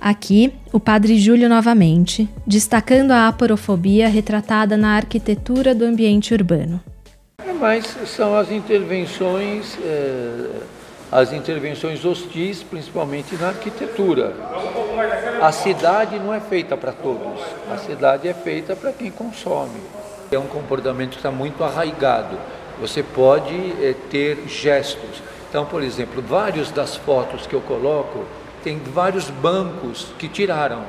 Aqui, 0.00 0.54
o 0.72 0.78
padre 0.78 1.18
Júlio 1.18 1.48
novamente, 1.48 2.28
destacando 2.46 3.10
a 3.10 3.26
aporofobia 3.26 4.08
retratada 4.08 4.76
na 4.76 4.94
arquitetura 4.94 5.74
do 5.74 5.84
ambiente 5.84 6.32
urbano. 6.32 6.80
Mas 7.58 7.86
são 8.06 8.36
as 8.36 8.52
intervenções, 8.52 9.76
é, 9.84 10.46
as 11.10 11.32
intervenções 11.32 12.04
hostis, 12.04 12.62
principalmente 12.62 13.34
na 13.34 13.48
arquitetura. 13.48 14.32
A 15.42 15.50
cidade 15.50 16.20
não 16.20 16.32
é 16.32 16.38
feita 16.38 16.76
para 16.76 16.92
todos, 16.92 17.42
a 17.68 17.78
cidade 17.78 18.28
é 18.28 18.32
feita 18.32 18.76
para 18.76 18.92
quem 18.92 19.10
consome. 19.10 19.80
É 20.30 20.38
um 20.38 20.46
comportamento 20.46 21.10
que 21.10 21.16
está 21.16 21.32
muito 21.32 21.64
arraigado. 21.64 22.38
Você 22.80 23.02
pode 23.02 23.54
é, 23.82 23.94
ter 24.10 24.44
gestos. 24.46 25.22
Então, 25.48 25.64
por 25.64 25.82
exemplo, 25.82 26.22
vários 26.22 26.70
das 26.70 26.96
fotos 26.96 27.46
que 27.46 27.54
eu 27.54 27.60
coloco 27.60 28.24
tem 28.62 28.78
vários 28.78 29.30
bancos 29.30 30.08
que 30.18 30.28
tiraram. 30.28 30.84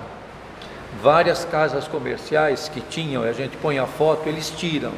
Várias 1.02 1.46
casas 1.46 1.88
comerciais 1.88 2.70
que 2.70 2.82
tinham, 2.82 3.24
a 3.24 3.32
gente 3.32 3.56
põe 3.58 3.80
a 3.80 3.88
foto, 3.88 4.28
eles 4.28 4.50
tiram. 4.50 4.92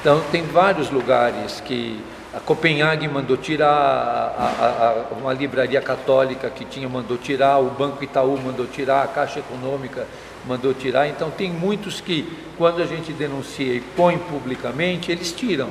Então, 0.00 0.22
tem 0.30 0.42
vários 0.42 0.90
lugares 0.90 1.60
que 1.60 2.02
a 2.32 2.38
Copenhague 2.38 3.08
mandou 3.08 3.36
tirar, 3.36 3.66
a, 3.68 4.44
a, 4.44 4.88
a, 4.88 5.14
uma 5.18 5.32
livraria 5.32 5.80
católica 5.80 6.48
que 6.48 6.64
tinha 6.64 6.88
mandou 6.88 7.18
tirar, 7.18 7.58
o 7.58 7.70
Banco 7.70 8.04
Itaú 8.04 8.38
mandou 8.38 8.66
tirar, 8.66 9.02
a 9.02 9.08
Caixa 9.08 9.40
Econômica 9.40 10.06
mandou 10.46 10.72
tirar. 10.72 11.08
Então, 11.08 11.30
tem 11.30 11.50
muitos 11.50 12.00
que, 12.00 12.26
quando 12.56 12.80
a 12.80 12.86
gente 12.86 13.12
denuncia 13.12 13.74
e 13.74 13.80
põe 13.80 14.16
publicamente, 14.16 15.10
eles 15.10 15.32
tiram. 15.32 15.68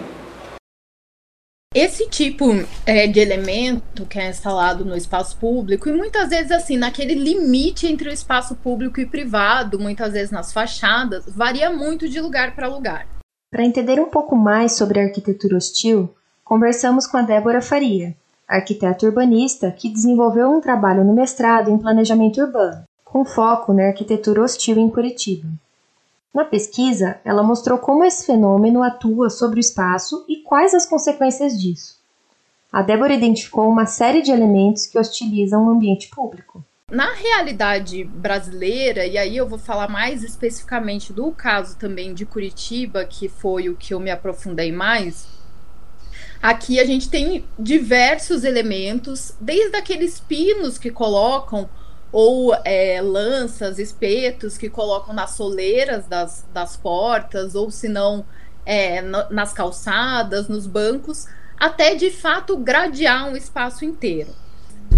Esse 1.75 2.09
tipo 2.09 2.45
é, 2.83 3.05
de 3.05 3.19
elemento 3.19 4.03
que 4.07 4.17
é 4.17 4.27
instalado 4.27 4.83
no 4.83 4.97
espaço 4.97 5.37
público, 5.37 5.87
e 5.87 5.93
muitas 5.93 6.29
vezes 6.29 6.51
assim, 6.51 6.77
naquele 6.77 7.13
limite 7.13 7.85
entre 7.85 8.09
o 8.09 8.11
espaço 8.11 8.55
público 8.55 8.99
e 8.99 9.05
privado, 9.05 9.77
muitas 9.77 10.13
vezes 10.13 10.31
nas 10.31 10.51
fachadas, 10.51 11.25
varia 11.27 11.69
muito 11.69 12.09
de 12.09 12.19
lugar 12.19 12.55
para 12.55 12.67
lugar. 12.67 13.07
Para 13.51 13.63
entender 13.63 13.99
um 13.99 14.09
pouco 14.09 14.35
mais 14.35 14.71
sobre 14.71 14.99
a 14.99 15.03
arquitetura 15.03 15.57
hostil, 15.57 16.09
conversamos 16.43 17.05
com 17.05 17.17
a 17.17 17.21
Débora 17.21 17.61
Faria, 17.61 18.17
arquiteta 18.47 19.05
urbanista 19.05 19.69
que 19.69 19.93
desenvolveu 19.93 20.49
um 20.49 20.59
trabalho 20.59 21.03
no 21.03 21.13
mestrado 21.13 21.69
em 21.69 21.77
planejamento 21.77 22.41
urbano, 22.41 22.83
com 23.05 23.23
foco 23.23 23.73
na 23.73 23.89
arquitetura 23.89 24.41
hostil 24.41 24.79
em 24.79 24.89
Curitiba. 24.89 25.47
Na 26.33 26.45
pesquisa, 26.45 27.19
ela 27.25 27.41
mostrou 27.41 27.79
como 27.79 28.03
esse 28.03 28.25
fenômeno 28.25 28.83
atua 28.83 29.29
sobre 29.29 29.59
o 29.59 29.61
espaço 29.61 30.25
e 30.29 30.37
quais 30.43 30.73
as 30.73 30.85
consequências 30.85 31.59
disso. 31.59 31.97
A 32.71 32.83
Débora 32.83 33.13
identificou 33.13 33.67
uma 33.67 33.87
série 33.87 34.21
de 34.21 34.31
elementos 34.31 34.85
que 34.85 34.99
hostilizam 34.99 35.65
o 35.65 35.69
ambiente 35.71 36.07
público. 36.09 36.63
Na 36.91 37.13
realidade 37.13 38.03
brasileira, 38.03 39.05
e 39.05 39.17
aí 39.17 39.37
eu 39.37 39.47
vou 39.47 39.57
falar 39.59 39.89
mais 39.89 40.23
especificamente 40.23 41.11
do 41.11 41.31
caso 41.31 41.77
também 41.77 42.13
de 42.13 42.25
Curitiba, 42.25 43.05
que 43.05 43.27
foi 43.27 43.69
o 43.69 43.75
que 43.75 43.93
eu 43.93 43.99
me 43.99 44.11
aprofundei 44.11 44.71
mais, 44.71 45.27
aqui 46.41 46.79
a 46.79 46.85
gente 46.85 47.09
tem 47.09 47.45
diversos 47.57 48.43
elementos, 48.43 49.33
desde 49.39 49.75
aqueles 49.77 50.19
pinos 50.19 50.77
que 50.77 50.91
colocam 50.91 51.69
ou 52.11 52.55
é, 52.65 53.01
lanças, 53.01 53.77
espetos 53.77 54.57
que 54.57 54.69
colocam 54.69 55.13
nas 55.13 55.31
soleiras 55.31 56.07
das, 56.07 56.45
das 56.53 56.75
portas, 56.75 57.55
ou 57.55 57.69
se 57.69 57.87
não 57.87 58.25
é, 58.65 59.01
nas 59.01 59.53
calçadas, 59.53 60.47
nos 60.47 60.65
bancos, 60.65 61.25
até 61.59 61.95
de 61.95 62.09
fato 62.09 62.57
gradear 62.57 63.29
um 63.29 63.35
espaço 63.35 63.85
inteiro. 63.85 64.29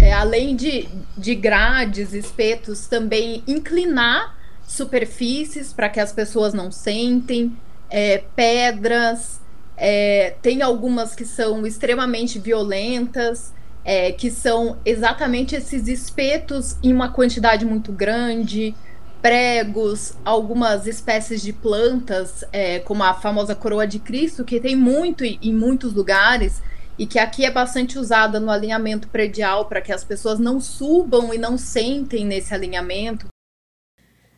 É, 0.00 0.12
além 0.12 0.56
de, 0.56 0.88
de 1.16 1.34
grades, 1.34 2.12
espetos, 2.12 2.86
também 2.86 3.42
inclinar 3.46 4.36
superfícies 4.66 5.72
para 5.72 5.88
que 5.88 6.00
as 6.00 6.12
pessoas 6.12 6.54
não 6.54 6.70
sentem, 6.72 7.56
é, 7.90 8.24
pedras, 8.34 9.40
é, 9.76 10.34
tem 10.40 10.62
algumas 10.62 11.14
que 11.14 11.24
são 11.24 11.66
extremamente 11.66 12.38
violentas 12.38 13.52
é, 13.84 14.12
que 14.12 14.30
são 14.30 14.76
exatamente 14.84 15.54
esses 15.54 15.88
espetos 15.88 16.76
em 16.82 16.92
uma 16.92 17.10
quantidade 17.10 17.64
muito 17.64 17.92
grande, 17.92 18.74
pregos, 19.20 20.14
algumas 20.24 20.86
espécies 20.86 21.42
de 21.42 21.52
plantas, 21.52 22.44
é, 22.52 22.80
como 22.80 23.02
a 23.02 23.14
famosa 23.14 23.54
coroa 23.54 23.86
de 23.86 23.98
Cristo, 23.98 24.44
que 24.44 24.60
tem 24.60 24.74
muito 24.74 25.24
em 25.24 25.52
muitos 25.52 25.92
lugares 25.92 26.60
e 26.98 27.06
que 27.06 27.18
aqui 27.18 27.44
é 27.44 27.50
bastante 27.50 27.98
usada 27.98 28.38
no 28.38 28.50
alinhamento 28.50 29.08
predial 29.08 29.66
para 29.66 29.80
que 29.80 29.92
as 29.92 30.04
pessoas 30.04 30.38
não 30.38 30.60
subam 30.60 31.32
e 31.32 31.38
não 31.38 31.56
sentem 31.56 32.24
nesse 32.24 32.52
alinhamento. 32.52 33.26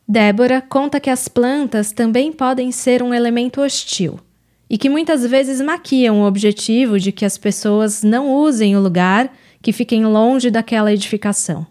Débora 0.06 0.60
conta 0.60 1.00
que 1.00 1.08
as 1.08 1.28
plantas 1.28 1.90
também 1.90 2.30
podem 2.30 2.70
ser 2.70 3.02
um 3.02 3.12
elemento 3.12 3.62
hostil 3.62 4.20
e 4.74 4.76
que 4.76 4.88
muitas 4.88 5.24
vezes 5.24 5.60
maquiam 5.60 6.20
o 6.20 6.26
objetivo 6.26 6.98
de 6.98 7.12
que 7.12 7.24
as 7.24 7.38
pessoas 7.38 8.02
não 8.02 8.34
usem 8.34 8.76
o 8.76 8.80
lugar, 8.80 9.32
que 9.62 9.72
fiquem 9.72 10.04
longe 10.04 10.50
daquela 10.50 10.92
edificação. 10.92 11.64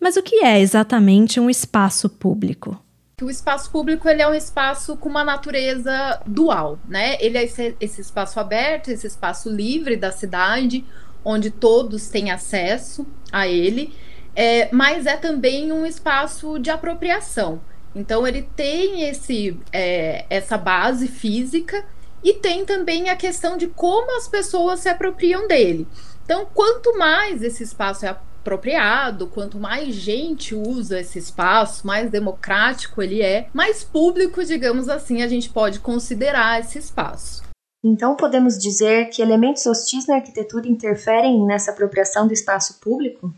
Mas 0.00 0.16
o 0.16 0.22
que 0.22 0.44
é 0.44 0.58
exatamente 0.58 1.38
um 1.38 1.48
espaço 1.48 2.08
público? 2.08 2.76
O 3.22 3.30
espaço 3.30 3.70
público 3.70 4.08
ele 4.08 4.20
é 4.20 4.28
um 4.28 4.34
espaço 4.34 4.96
com 4.96 5.08
uma 5.08 5.22
natureza 5.22 6.20
dual, 6.26 6.76
né? 6.88 7.16
Ele 7.20 7.38
é 7.38 7.44
esse, 7.44 7.76
esse 7.80 8.00
espaço 8.00 8.40
aberto, 8.40 8.88
esse 8.88 9.06
espaço 9.06 9.48
livre 9.48 9.96
da 9.96 10.10
cidade, 10.10 10.84
onde 11.24 11.52
todos 11.52 12.08
têm 12.08 12.32
acesso 12.32 13.06
a 13.30 13.46
ele, 13.46 13.94
é, 14.34 14.68
mas 14.72 15.06
é 15.06 15.16
também 15.16 15.70
um 15.70 15.86
espaço 15.86 16.58
de 16.58 16.68
apropriação. 16.68 17.60
Então 17.94 18.26
ele 18.26 18.42
tem 18.42 19.08
esse, 19.08 19.56
é, 19.72 20.24
essa 20.28 20.58
base 20.58 21.06
física 21.06 21.86
e 22.22 22.34
tem 22.34 22.64
também 22.64 23.08
a 23.08 23.16
questão 23.16 23.56
de 23.56 23.66
como 23.66 24.16
as 24.16 24.28
pessoas 24.28 24.80
se 24.80 24.88
apropriam 24.88 25.48
dele. 25.48 25.86
Então, 26.24 26.46
quanto 26.52 26.96
mais 26.96 27.42
esse 27.42 27.62
espaço 27.62 28.06
é 28.06 28.08
apropriado, 28.40 29.26
quanto 29.26 29.58
mais 29.58 29.94
gente 29.94 30.54
usa 30.54 31.00
esse 31.00 31.18
espaço, 31.18 31.86
mais 31.86 32.10
democrático 32.10 33.02
ele 33.02 33.20
é, 33.22 33.48
mais 33.52 33.84
público, 33.84 34.44
digamos 34.44 34.88
assim, 34.88 35.22
a 35.22 35.28
gente 35.28 35.50
pode 35.50 35.80
considerar 35.80 36.60
esse 36.60 36.78
espaço. 36.78 37.42
Então 37.82 38.14
podemos 38.14 38.58
dizer 38.58 39.08
que 39.08 39.22
elementos 39.22 39.64
hostis 39.66 40.06
na 40.06 40.16
arquitetura 40.16 40.68
interferem 40.68 41.44
nessa 41.44 41.70
apropriação 41.70 42.26
do 42.26 42.32
espaço 42.32 42.78
público? 42.78 43.32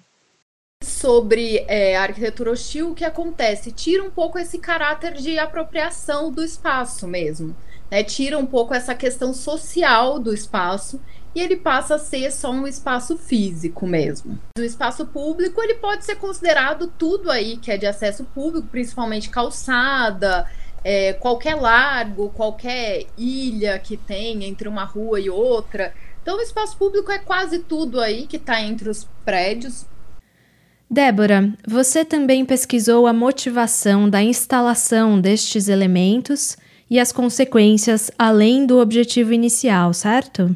Sobre 0.83 1.65
é, 1.69 1.97
a 1.97 2.03
arquitetura 2.03 2.51
hostil, 2.51 2.91
o 2.91 2.95
que 2.95 3.05
acontece? 3.05 3.71
Tira 3.71 4.03
um 4.03 4.11
pouco 4.11 4.39
esse 4.39 4.59
caráter 4.59 5.15
de 5.15 5.39
apropriação 5.39 6.31
do 6.31 6.45
espaço 6.45 7.07
mesmo. 7.07 7.57
Né? 7.93 8.03
Tira 8.03 8.39
um 8.39 8.47
pouco 8.47 8.73
essa 8.73 8.95
questão 8.95 9.35
social 9.35 10.19
do 10.19 10.33
espaço 10.33 10.99
e 11.35 11.41
ele 11.41 11.57
passa 11.57 11.97
a 11.97 11.99
ser 11.99 12.33
só 12.33 12.51
um 12.51 12.67
espaço 12.67 13.19
físico 13.19 13.87
mesmo. 13.87 14.39
O 14.59 14.63
espaço 14.63 15.07
público 15.07 15.61
ele 15.61 15.75
pode 15.75 16.07
ser 16.07 16.17
considerado 16.17 16.87
tudo 16.87 17.31
aí 17.31 17.59
que 17.59 17.71
é 17.71 17.77
de 17.77 17.85
acesso 17.85 18.25
público, 18.25 18.67
principalmente 18.69 19.29
calçada, 19.29 20.51
é, 20.83 21.13
qualquer 21.13 21.55
largo, 21.55 22.31
qualquer 22.31 23.05
ilha 23.17 23.79
que 23.79 23.99
tem 23.99 24.43
entre 24.45 24.69
uma 24.69 24.85
rua 24.85 25.21
e 25.21 25.29
outra. 25.29 25.93
Então, 26.23 26.39
o 26.39 26.41
espaço 26.41 26.77
público 26.79 27.13
é 27.13 27.19
quase 27.19 27.59
tudo 27.59 28.01
aí 28.01 28.27
que 28.27 28.37
está 28.37 28.63
entre 28.63 28.89
os 28.89 29.07
prédios. 29.25 29.85
Débora, 30.89 31.53
você 31.67 32.05
também 32.05 32.45
pesquisou 32.45 33.07
a 33.07 33.13
motivação 33.13 34.09
da 34.09 34.23
instalação 34.23 35.21
destes 35.21 35.69
elementos 35.69 36.57
e 36.93 37.01
as 37.01 37.11
consequências 37.11 38.11
além 38.19 38.67
do 38.67 38.79
objetivo 38.79 39.33
inicial, 39.33 39.95
certo? 39.95 40.55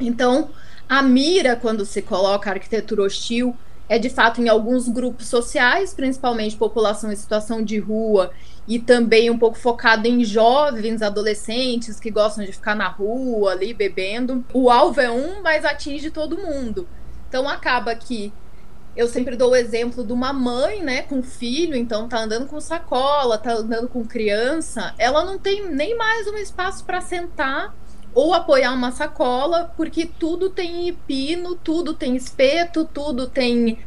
Então, 0.00 0.50
a 0.88 1.00
mira, 1.00 1.54
quando 1.54 1.84
se 1.84 2.02
coloca 2.02 2.50
arquitetura 2.50 3.04
hostil, 3.04 3.54
é 3.88 3.96
de 3.96 4.10
fato 4.10 4.42
em 4.42 4.48
alguns 4.48 4.88
grupos 4.88 5.28
sociais, 5.28 5.94
principalmente 5.94 6.56
população 6.56 7.12
em 7.12 7.14
situação 7.14 7.62
de 7.62 7.78
rua, 7.78 8.32
e 8.66 8.80
também 8.80 9.30
um 9.30 9.38
pouco 9.38 9.56
focado 9.56 10.08
em 10.08 10.24
jovens, 10.24 11.02
adolescentes 11.02 12.00
que 12.00 12.10
gostam 12.10 12.44
de 12.44 12.50
ficar 12.50 12.74
na 12.74 12.88
rua 12.88 13.52
ali 13.52 13.72
bebendo. 13.72 14.44
O 14.52 14.70
alvo 14.70 15.00
é 15.00 15.08
um, 15.08 15.40
mas 15.40 15.64
atinge 15.64 16.10
todo 16.10 16.36
mundo. 16.36 16.88
Então 17.28 17.48
acaba 17.48 17.94
que 17.94 18.32
eu 18.96 19.06
sempre 19.06 19.36
dou 19.36 19.50
o 19.50 19.56
exemplo 19.56 20.04
de 20.04 20.12
uma 20.12 20.32
mãe, 20.32 20.82
né, 20.82 21.02
com 21.02 21.22
filho, 21.22 21.76
então 21.76 22.08
tá 22.08 22.18
andando 22.18 22.46
com 22.46 22.60
sacola, 22.60 23.38
tá 23.38 23.52
andando 23.52 23.88
com 23.88 24.04
criança, 24.04 24.94
ela 24.98 25.24
não 25.24 25.38
tem 25.38 25.70
nem 25.70 25.96
mais 25.96 26.26
um 26.26 26.36
espaço 26.36 26.84
para 26.84 27.00
sentar 27.00 27.74
ou 28.12 28.34
apoiar 28.34 28.72
uma 28.72 28.90
sacola, 28.90 29.72
porque 29.76 30.04
tudo 30.04 30.50
tem 30.50 30.92
pino, 31.06 31.54
tudo 31.54 31.94
tem 31.94 32.16
espeto, 32.16 32.84
tudo 32.84 33.28
tem 33.28 33.78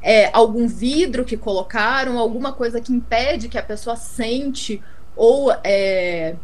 é, 0.00 0.30
algum 0.32 0.68
vidro 0.68 1.24
que 1.24 1.36
colocaram, 1.36 2.18
alguma 2.18 2.52
coisa 2.52 2.80
que 2.80 2.92
impede 2.92 3.48
que 3.48 3.58
a 3.58 3.62
pessoa 3.62 3.96
sente 3.96 4.80
ou 5.16 5.52
é, 5.64 6.36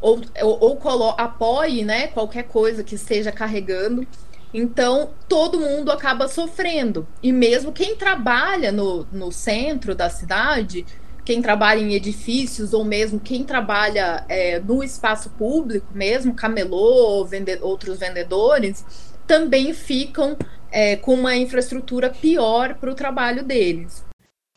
ou, 0.00 0.20
ou, 0.42 0.80
ou 0.82 1.14
apoie 1.16 1.84
né, 1.84 2.08
qualquer 2.08 2.44
coisa 2.44 2.82
que 2.82 2.96
esteja 2.96 3.30
carregando. 3.30 4.06
Então, 4.52 5.10
todo 5.28 5.60
mundo 5.60 5.90
acaba 5.90 6.28
sofrendo. 6.28 7.06
E 7.22 7.32
mesmo 7.32 7.72
quem 7.72 7.96
trabalha 7.96 8.70
no, 8.70 9.06
no 9.10 9.32
centro 9.32 9.94
da 9.94 10.10
cidade 10.10 10.84
quem 11.24 11.40
trabalha 11.40 11.80
em 11.80 11.94
edifícios 11.94 12.72
ou 12.72 12.84
mesmo 12.84 13.20
quem 13.20 13.44
trabalha 13.44 14.24
é, 14.28 14.58
no 14.58 14.82
espaço 14.82 15.30
público, 15.30 15.86
mesmo 15.94 16.34
camelô, 16.34 17.24
vende 17.24 17.58
outros 17.62 18.00
vendedores, 18.00 18.84
também 19.26 19.72
ficam 19.72 20.36
é, 20.70 20.96
com 20.96 21.14
uma 21.14 21.36
infraestrutura 21.36 22.10
pior 22.10 22.74
para 22.74 22.90
o 22.90 22.94
trabalho 22.94 23.44
deles. 23.44 24.04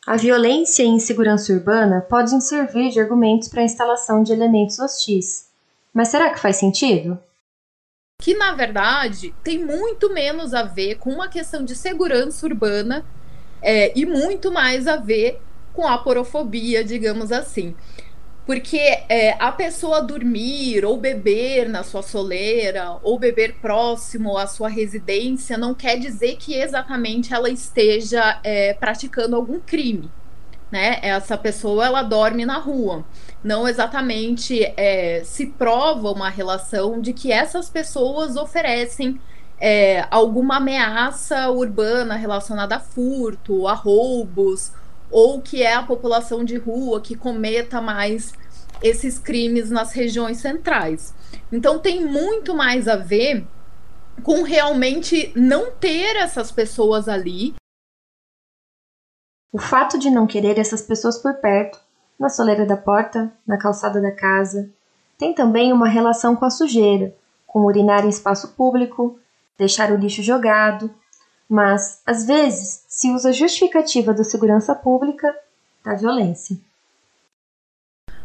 A 0.06 0.16
violência 0.16 0.82
e 0.82 0.86
insegurança 0.86 1.52
urbana 1.52 2.00
podem 2.08 2.40
servir 2.40 2.90
de 2.90 3.00
argumentos 3.00 3.48
para 3.48 3.60
a 3.60 3.64
instalação 3.64 4.22
de 4.22 4.32
elementos 4.32 4.78
hostis. 4.78 5.46
Mas 5.92 6.08
será 6.08 6.30
que 6.30 6.40
faz 6.40 6.56
sentido? 6.56 7.18
Que, 8.18 8.34
na 8.34 8.52
verdade, 8.54 9.34
tem 9.44 9.64
muito 9.64 10.12
menos 10.12 10.54
a 10.54 10.62
ver 10.62 10.96
com 10.96 11.10
uma 11.10 11.28
questão 11.28 11.64
de 11.64 11.74
segurança 11.76 12.46
urbana 12.46 13.04
é, 13.62 13.92
e 13.98 14.06
muito 14.06 14.50
mais 14.50 14.86
a 14.88 14.96
ver 14.96 15.40
com 15.72 15.86
a 15.86 15.98
porofobia, 15.98 16.82
digamos 16.82 17.30
assim. 17.30 17.74
Porque 18.46 18.78
é, 18.78 19.36
a 19.38 19.52
pessoa 19.52 20.00
dormir 20.00 20.84
ou 20.84 20.96
beber 20.96 21.68
na 21.68 21.82
sua 21.82 22.02
soleira 22.02 22.96
ou 23.02 23.18
beber 23.18 23.56
próximo 23.60 24.38
à 24.38 24.46
sua 24.46 24.68
residência 24.68 25.58
não 25.58 25.74
quer 25.74 25.98
dizer 25.98 26.36
que 26.36 26.54
exatamente 26.54 27.34
ela 27.34 27.50
esteja 27.50 28.40
é, 28.42 28.72
praticando 28.74 29.36
algum 29.36 29.60
crime. 29.60 30.10
Né? 30.70 30.98
Essa 31.02 31.38
pessoa 31.38 31.86
ela 31.86 32.02
dorme 32.02 32.44
na 32.44 32.58
rua. 32.58 33.04
Não 33.42 33.68
exatamente 33.68 34.64
é, 34.76 35.22
se 35.24 35.46
prova 35.46 36.10
uma 36.10 36.28
relação 36.28 37.00
de 37.00 37.12
que 37.12 37.30
essas 37.30 37.70
pessoas 37.70 38.36
oferecem 38.36 39.20
é, 39.58 40.06
alguma 40.10 40.56
ameaça 40.56 41.48
urbana 41.50 42.16
relacionada 42.16 42.76
a 42.76 42.80
furto, 42.80 43.68
a 43.68 43.74
roubos 43.74 44.72
ou 45.10 45.40
que 45.40 45.62
é 45.62 45.74
a 45.74 45.82
população 45.82 46.44
de 46.44 46.56
rua 46.56 47.00
que 47.00 47.14
cometa 47.14 47.80
mais 47.80 48.32
esses 48.82 49.18
crimes 49.18 49.70
nas 49.70 49.92
regiões 49.92 50.38
centrais. 50.38 51.14
Então 51.50 51.78
tem 51.78 52.04
muito 52.04 52.54
mais 52.54 52.88
a 52.88 52.96
ver 52.96 53.46
com 54.22 54.42
realmente 54.42 55.32
não 55.34 55.70
ter 55.70 56.16
essas 56.16 56.50
pessoas 56.50 57.08
ali. 57.08 57.54
O 59.56 59.58
fato 59.58 59.98
de 59.98 60.10
não 60.10 60.26
querer 60.26 60.58
essas 60.58 60.82
pessoas 60.82 61.16
por 61.16 61.32
perto, 61.36 61.80
na 62.20 62.28
soleira 62.28 62.66
da 62.66 62.76
porta, 62.76 63.32
na 63.46 63.56
calçada 63.56 64.02
da 64.02 64.10
casa, 64.10 64.68
tem 65.16 65.34
também 65.34 65.72
uma 65.72 65.88
relação 65.88 66.36
com 66.36 66.44
a 66.44 66.50
sujeira, 66.50 67.16
com 67.46 67.64
urinar 67.64 68.04
em 68.04 68.10
espaço 68.10 68.48
público, 68.48 69.18
deixar 69.56 69.90
o 69.90 69.96
lixo 69.96 70.22
jogado, 70.22 70.94
mas, 71.48 72.02
às 72.04 72.26
vezes, 72.26 72.84
se 72.86 73.10
usa 73.10 73.30
a 73.30 73.32
justificativa 73.32 74.12
da 74.12 74.22
segurança 74.24 74.74
pública 74.74 75.34
da 75.82 75.94
violência. 75.94 76.58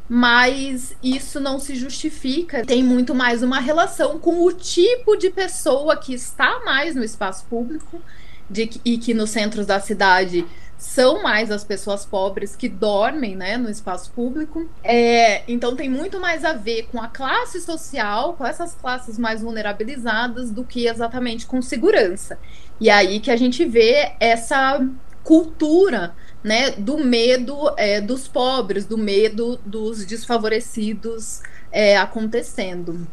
Mas 0.09 0.93
isso 1.01 1.39
não 1.39 1.59
se 1.59 1.75
justifica, 1.75 2.65
tem 2.65 2.83
muito 2.83 3.15
mais 3.15 3.41
uma 3.41 3.61
relação 3.61 4.19
com 4.19 4.43
o 4.43 4.51
tipo 4.51 5.15
de 5.15 5.29
pessoa 5.29 5.95
que 5.95 6.13
está 6.13 6.59
mais 6.65 6.93
no 6.93 7.05
espaço 7.05 7.45
público 7.45 8.01
de, 8.49 8.69
e 8.83 8.97
que 8.97 9.13
nos 9.13 9.29
centros 9.29 9.65
da 9.65 9.79
cidade 9.79 10.45
são 10.81 11.21
mais 11.21 11.51
as 11.51 11.63
pessoas 11.63 12.07
pobres 12.07 12.55
que 12.55 12.67
dormem 12.67 13.35
né, 13.35 13.55
no 13.55 13.69
espaço 13.69 14.11
público. 14.13 14.67
É, 14.83 15.43
então 15.47 15.75
tem 15.75 15.87
muito 15.87 16.19
mais 16.19 16.43
a 16.43 16.53
ver 16.53 16.87
com 16.91 16.99
a 16.99 17.07
classe 17.07 17.61
social, 17.61 18.33
com 18.33 18.43
essas 18.43 18.73
classes 18.73 19.15
mais 19.19 19.43
vulnerabilizadas, 19.43 20.49
do 20.49 20.63
que 20.63 20.87
exatamente 20.87 21.45
com 21.45 21.61
segurança. 21.61 22.39
E 22.79 22.89
aí 22.89 23.19
que 23.19 23.29
a 23.29 23.37
gente 23.37 23.63
vê 23.63 24.13
essa 24.19 24.83
cultura 25.23 26.15
né, 26.43 26.71
do 26.71 26.97
medo 26.97 27.71
é, 27.77 28.01
dos 28.01 28.27
pobres, 28.27 28.83
do 28.83 28.97
medo 28.97 29.59
dos 29.63 30.03
desfavorecidos 30.03 31.41
é, 31.71 31.95
acontecendo. 31.95 33.07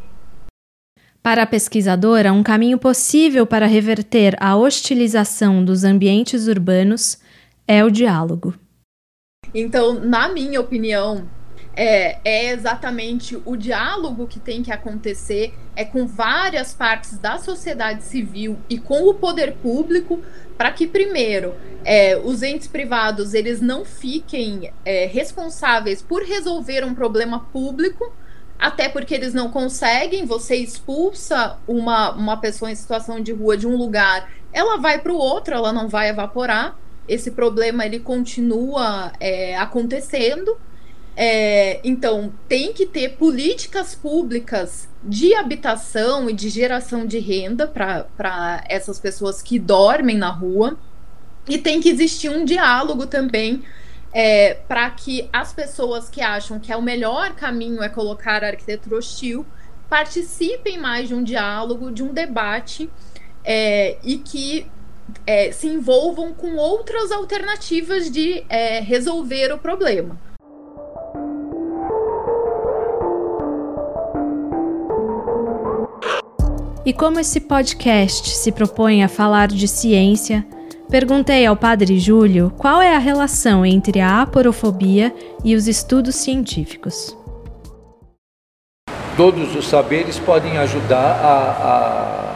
Para 1.22 1.42
a 1.42 1.46
pesquisadora, 1.46 2.32
um 2.32 2.42
caminho 2.42 2.78
possível 2.78 3.46
para 3.46 3.66
reverter 3.66 4.34
a 4.40 4.56
hostilização 4.56 5.62
dos 5.62 5.84
ambientes 5.84 6.48
urbanos 6.48 7.18
é 7.68 7.84
o 7.84 7.90
diálogo. 7.90 8.54
Então, 9.54 9.94
na 10.00 10.28
minha 10.28 10.60
opinião, 10.60 11.28
é, 11.76 12.18
é, 12.24 12.50
exatamente 12.50 13.40
o 13.44 13.54
diálogo 13.54 14.26
que 14.26 14.40
tem 14.40 14.62
que 14.62 14.72
acontecer 14.72 15.54
é 15.76 15.84
com 15.84 16.06
várias 16.06 16.74
partes 16.74 17.18
da 17.18 17.38
sociedade 17.38 18.02
civil 18.02 18.58
e 18.68 18.78
com 18.78 19.08
o 19.08 19.14
poder 19.14 19.54
público 19.62 20.20
para 20.56 20.72
que 20.72 20.88
primeiro 20.88 21.54
é, 21.84 22.16
os 22.16 22.42
entes 22.42 22.66
privados 22.66 23.32
eles 23.32 23.60
não 23.60 23.84
fiquem 23.84 24.72
é, 24.84 25.06
responsáveis 25.06 26.02
por 26.02 26.24
resolver 26.24 26.84
um 26.84 26.94
problema 26.94 27.46
público 27.52 28.12
até 28.58 28.88
porque 28.88 29.14
eles 29.14 29.32
não 29.32 29.48
conseguem 29.48 30.26
você 30.26 30.56
expulsa 30.56 31.58
uma, 31.68 32.10
uma 32.10 32.36
pessoa 32.38 32.72
em 32.72 32.74
situação 32.74 33.20
de 33.20 33.32
rua 33.32 33.56
de 33.56 33.68
um 33.68 33.76
lugar 33.76 34.28
ela 34.52 34.78
vai 34.78 34.98
para 34.98 35.12
o 35.12 35.16
outro 35.16 35.54
ela 35.54 35.72
não 35.72 35.88
vai 35.88 36.08
evaporar 36.08 36.76
esse 37.08 37.30
problema 37.30 37.86
ele 37.86 37.98
continua 37.98 39.12
é, 39.18 39.56
acontecendo. 39.56 40.56
É, 41.16 41.80
então, 41.82 42.32
tem 42.46 42.72
que 42.72 42.86
ter 42.86 43.16
políticas 43.16 43.94
públicas 43.94 44.88
de 45.02 45.34
habitação 45.34 46.30
e 46.30 46.32
de 46.32 46.48
geração 46.48 47.06
de 47.06 47.18
renda 47.18 47.66
para 47.66 48.64
essas 48.68 49.00
pessoas 49.00 49.42
que 49.42 49.58
dormem 49.58 50.16
na 50.16 50.30
rua. 50.30 50.78
E 51.48 51.58
tem 51.58 51.80
que 51.80 51.88
existir 51.88 52.28
um 52.28 52.44
diálogo 52.44 53.06
também 53.06 53.64
é, 54.12 54.54
para 54.54 54.88
que 54.90 55.28
as 55.32 55.52
pessoas 55.52 56.08
que 56.08 56.20
acham 56.20 56.58
que 56.60 56.72
é 56.72 56.76
o 56.76 56.82
melhor 56.82 57.34
caminho 57.34 57.82
é 57.82 57.88
colocar 57.88 58.44
a 58.44 58.48
arquitetura 58.48 58.96
hostil 58.96 59.44
participem 59.88 60.78
mais 60.78 61.08
de 61.08 61.14
um 61.14 61.22
diálogo, 61.22 61.90
de 61.90 62.02
um 62.02 62.12
debate 62.12 62.90
é, 63.44 63.96
e 64.04 64.18
que 64.18 64.66
é, 65.26 65.52
se 65.52 65.66
envolvam 65.66 66.32
com 66.32 66.56
outras 66.56 67.12
alternativas 67.12 68.10
de 68.10 68.44
é, 68.48 68.80
resolver 68.80 69.52
o 69.52 69.58
problema. 69.58 70.18
E 76.88 76.92
como 76.94 77.20
esse 77.20 77.40
podcast 77.40 78.30
se 78.30 78.50
propõe 78.50 79.04
a 79.04 79.08
falar 79.08 79.48
de 79.48 79.68
ciência, 79.68 80.42
perguntei 80.88 81.44
ao 81.44 81.54
Padre 81.54 81.98
Júlio 81.98 82.50
qual 82.56 82.80
é 82.80 82.96
a 82.96 82.98
relação 82.98 83.66
entre 83.66 84.00
a 84.00 84.22
aporofobia 84.22 85.14
e 85.44 85.54
os 85.54 85.68
estudos 85.68 86.14
científicos. 86.14 87.14
Todos 89.18 89.54
os 89.54 89.66
saberes 89.66 90.18
podem 90.18 90.56
ajudar 90.58 90.96
a, 90.96 91.34
a, 91.34 92.27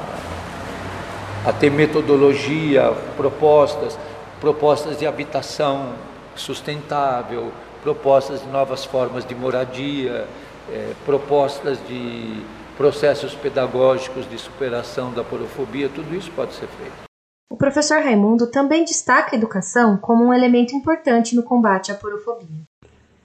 a 1.45 1.53
ter 1.53 1.71
metodologia, 1.71 2.93
propostas, 3.17 3.99
propostas 4.41 4.99
de 4.99 5.07
habitação 5.07 5.95
sustentável, 6.37 7.51
propostas 7.83 8.41
de 8.41 8.49
novas 8.49 8.85
formas 8.85 9.25
de 9.25 9.35
moradia, 9.35 10.27
é, 10.71 10.93
propostas 11.05 11.79
de 11.89 12.43
processos 12.77 13.35
pedagógicos 13.35 14.29
de 14.31 14.39
superação 14.39 15.13
da 15.13 15.25
porofobia, 15.25 15.89
tudo 15.89 16.15
isso 16.15 16.31
pode 16.31 16.55
ser 16.55 16.69
feito. 16.69 17.03
O 17.51 17.57
professor 17.57 18.03
Raimundo 18.03 18.47
também 18.47 18.85
destaca 18.85 19.35
a 19.35 19.39
educação 19.39 19.97
como 19.97 20.25
um 20.25 20.33
elemento 20.33 20.75
importante 20.75 21.35
no 21.35 21.43
combate 21.43 21.93
à 21.93 21.95
porofobia. 21.95 22.63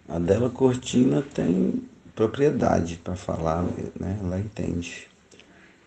A 0.10 0.20
Dela 0.20 0.50
Cortina 0.50 1.24
tem 1.34 1.88
propriedade 2.16 2.98
para 2.98 3.16
falar, 3.16 3.64
né? 3.98 4.18
ela 4.22 4.40
entende. 4.40 5.08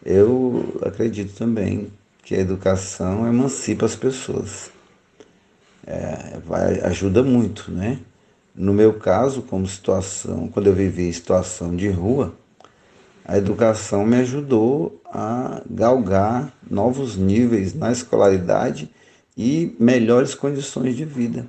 Eu 0.05 0.81
acredito 0.83 1.37
também 1.37 1.91
que 2.23 2.35
a 2.35 2.39
educação 2.39 3.27
emancipa 3.27 3.87
as 3.87 3.97
pessoas. 3.97 4.71
É, 5.87 6.39
vai, 6.47 6.81
ajuda 6.83 7.23
muito, 7.23 7.71
né? 7.71 7.99
No 8.55 8.75
meu 8.75 8.95
caso, 8.95 9.43
como 9.43 9.67
situação, 9.67 10.49
quando 10.49 10.67
eu 10.67 10.75
vivi 10.75 11.13
situação 11.13 11.75
de 11.75 11.89
rua, 11.89 12.35
a 13.25 13.39
educação 13.39 14.05
me 14.05 14.17
ajudou 14.17 15.01
a 15.07 15.63
galgar 15.69 16.53
novos 16.69 17.17
níveis 17.17 17.75
na 17.75 17.93
escolaridade 17.93 18.91
e 19.37 19.75
melhores 19.79 20.35
condições 20.35 20.97
de 20.97 21.05
vida. 21.05 21.49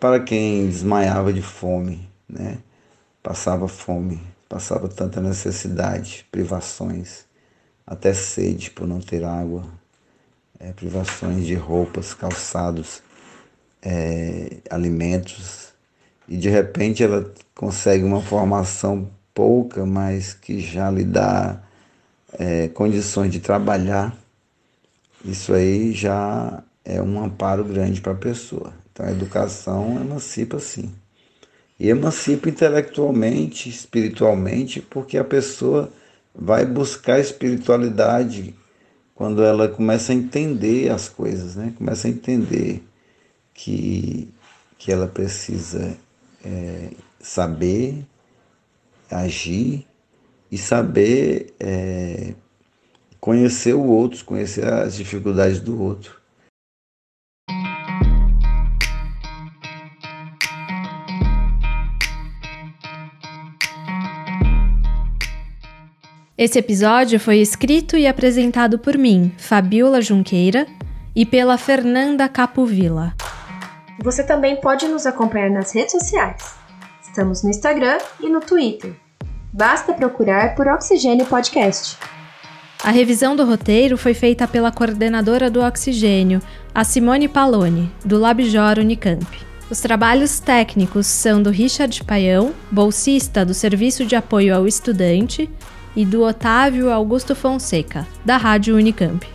Para 0.00 0.20
quem 0.20 0.66
desmaiava 0.66 1.32
de 1.32 1.42
fome, 1.42 2.08
né? 2.28 2.58
passava 3.22 3.68
fome, 3.68 4.20
passava 4.48 4.88
tanta 4.88 5.20
necessidade, 5.20 6.26
privações, 6.30 7.27
até 7.88 8.12
sede 8.12 8.70
por 8.70 8.86
não 8.86 9.00
ter 9.00 9.24
água, 9.24 9.64
é, 10.60 10.72
privações 10.72 11.46
de 11.46 11.54
roupas, 11.54 12.12
calçados, 12.12 13.02
é, 13.80 14.58
alimentos, 14.68 15.72
e 16.28 16.36
de 16.36 16.50
repente 16.50 17.02
ela 17.02 17.32
consegue 17.54 18.04
uma 18.04 18.20
formação 18.20 19.10
pouca, 19.32 19.86
mas 19.86 20.34
que 20.34 20.60
já 20.60 20.90
lhe 20.90 21.04
dá 21.04 21.62
é, 22.38 22.68
condições 22.68 23.32
de 23.32 23.40
trabalhar, 23.40 24.14
isso 25.24 25.54
aí 25.54 25.92
já 25.92 26.62
é 26.84 27.00
um 27.00 27.24
amparo 27.24 27.64
grande 27.64 28.02
para 28.02 28.12
a 28.12 28.16
pessoa. 28.16 28.74
Então 28.92 29.06
a 29.06 29.10
educação 29.10 29.98
emancipa 29.98 30.58
sim. 30.58 30.92
E 31.80 31.88
emancipa 31.88 32.50
intelectualmente, 32.50 33.70
espiritualmente, 33.70 34.82
porque 34.82 35.16
a 35.16 35.24
pessoa 35.24 35.90
vai 36.38 36.64
buscar 36.64 37.18
espiritualidade 37.18 38.54
quando 39.14 39.42
ela 39.42 39.68
começa 39.68 40.12
a 40.12 40.14
entender 40.14 40.90
as 40.90 41.08
coisas, 41.08 41.56
né? 41.56 41.74
começa 41.76 42.06
a 42.06 42.10
entender 42.10 42.84
que, 43.52 44.32
que 44.78 44.92
ela 44.92 45.08
precisa 45.08 45.96
é, 46.44 46.90
saber 47.18 48.06
agir 49.10 49.84
e 50.50 50.56
saber 50.56 51.52
é, 51.58 52.34
conhecer 53.18 53.74
o 53.74 53.84
outro, 53.84 54.24
conhecer 54.24 54.64
as 54.64 54.94
dificuldades 54.94 55.58
do 55.58 55.82
outro. 55.82 56.17
Esse 66.38 66.60
episódio 66.60 67.18
foi 67.18 67.38
escrito 67.38 67.96
e 67.96 68.06
apresentado 68.06 68.78
por 68.78 68.96
mim, 68.96 69.32
Fabiola 69.36 70.00
Junqueira, 70.00 70.68
e 71.12 71.26
pela 71.26 71.58
Fernanda 71.58 72.28
Capovilla. 72.28 73.12
Você 74.04 74.22
também 74.22 74.54
pode 74.60 74.86
nos 74.86 75.04
acompanhar 75.04 75.50
nas 75.50 75.74
redes 75.74 75.90
sociais. 75.90 76.54
Estamos 77.02 77.42
no 77.42 77.50
Instagram 77.50 77.98
e 78.20 78.28
no 78.28 78.38
Twitter. 78.38 78.94
Basta 79.52 79.92
procurar 79.92 80.54
por 80.54 80.68
Oxigênio 80.68 81.26
Podcast. 81.26 81.98
A 82.84 82.92
revisão 82.92 83.34
do 83.34 83.44
roteiro 83.44 83.98
foi 83.98 84.14
feita 84.14 84.46
pela 84.46 84.70
coordenadora 84.70 85.50
do 85.50 85.60
Oxigênio, 85.60 86.40
a 86.72 86.84
Simone 86.84 87.26
Paloni, 87.26 87.92
do 88.04 88.16
Labjor 88.16 88.78
Unicamp. 88.78 89.26
Os 89.68 89.80
trabalhos 89.80 90.38
técnicos 90.38 91.08
são 91.08 91.42
do 91.42 91.50
Richard 91.50 92.04
Paião, 92.04 92.54
bolsista 92.70 93.44
do 93.44 93.52
Serviço 93.52 94.04
de 94.06 94.14
Apoio 94.14 94.54
ao 94.54 94.68
Estudante, 94.68 95.50
e 95.98 96.06
do 96.06 96.22
Otávio 96.22 96.90
Augusto 96.90 97.34
Fonseca, 97.34 98.06
da 98.24 98.38
Rádio 98.38 98.74
Unicamp. 98.76 99.26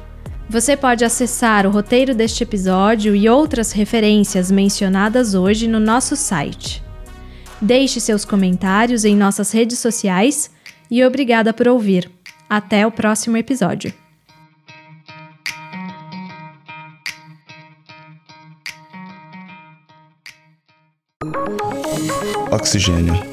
Você 0.50 0.76
pode 0.76 1.06
acessar 1.06 1.68
o 1.68 1.70
roteiro 1.70 2.16
deste 2.16 2.42
episódio 2.42 3.16
e 3.16 3.30
outras 3.30 3.72
referências 3.72 4.50
mencionadas 4.50 5.36
hoje 5.36 5.68
no 5.68 5.80
nosso 5.80 6.16
site 6.16 6.84
Deixe 7.64 8.02
seus 8.02 8.26
comentários 8.26 9.06
em 9.06 9.16
nossas 9.16 9.54
redes 9.54 9.80
sociais 9.80 10.52
e 10.92 11.02
obrigada 11.02 11.54
por 11.54 11.66
ouvir. 11.66 12.12
Até 12.50 12.86
o 12.86 12.92
próximo 12.92 13.38
episódio. 13.38 13.94
Oxigênio. 22.52 23.33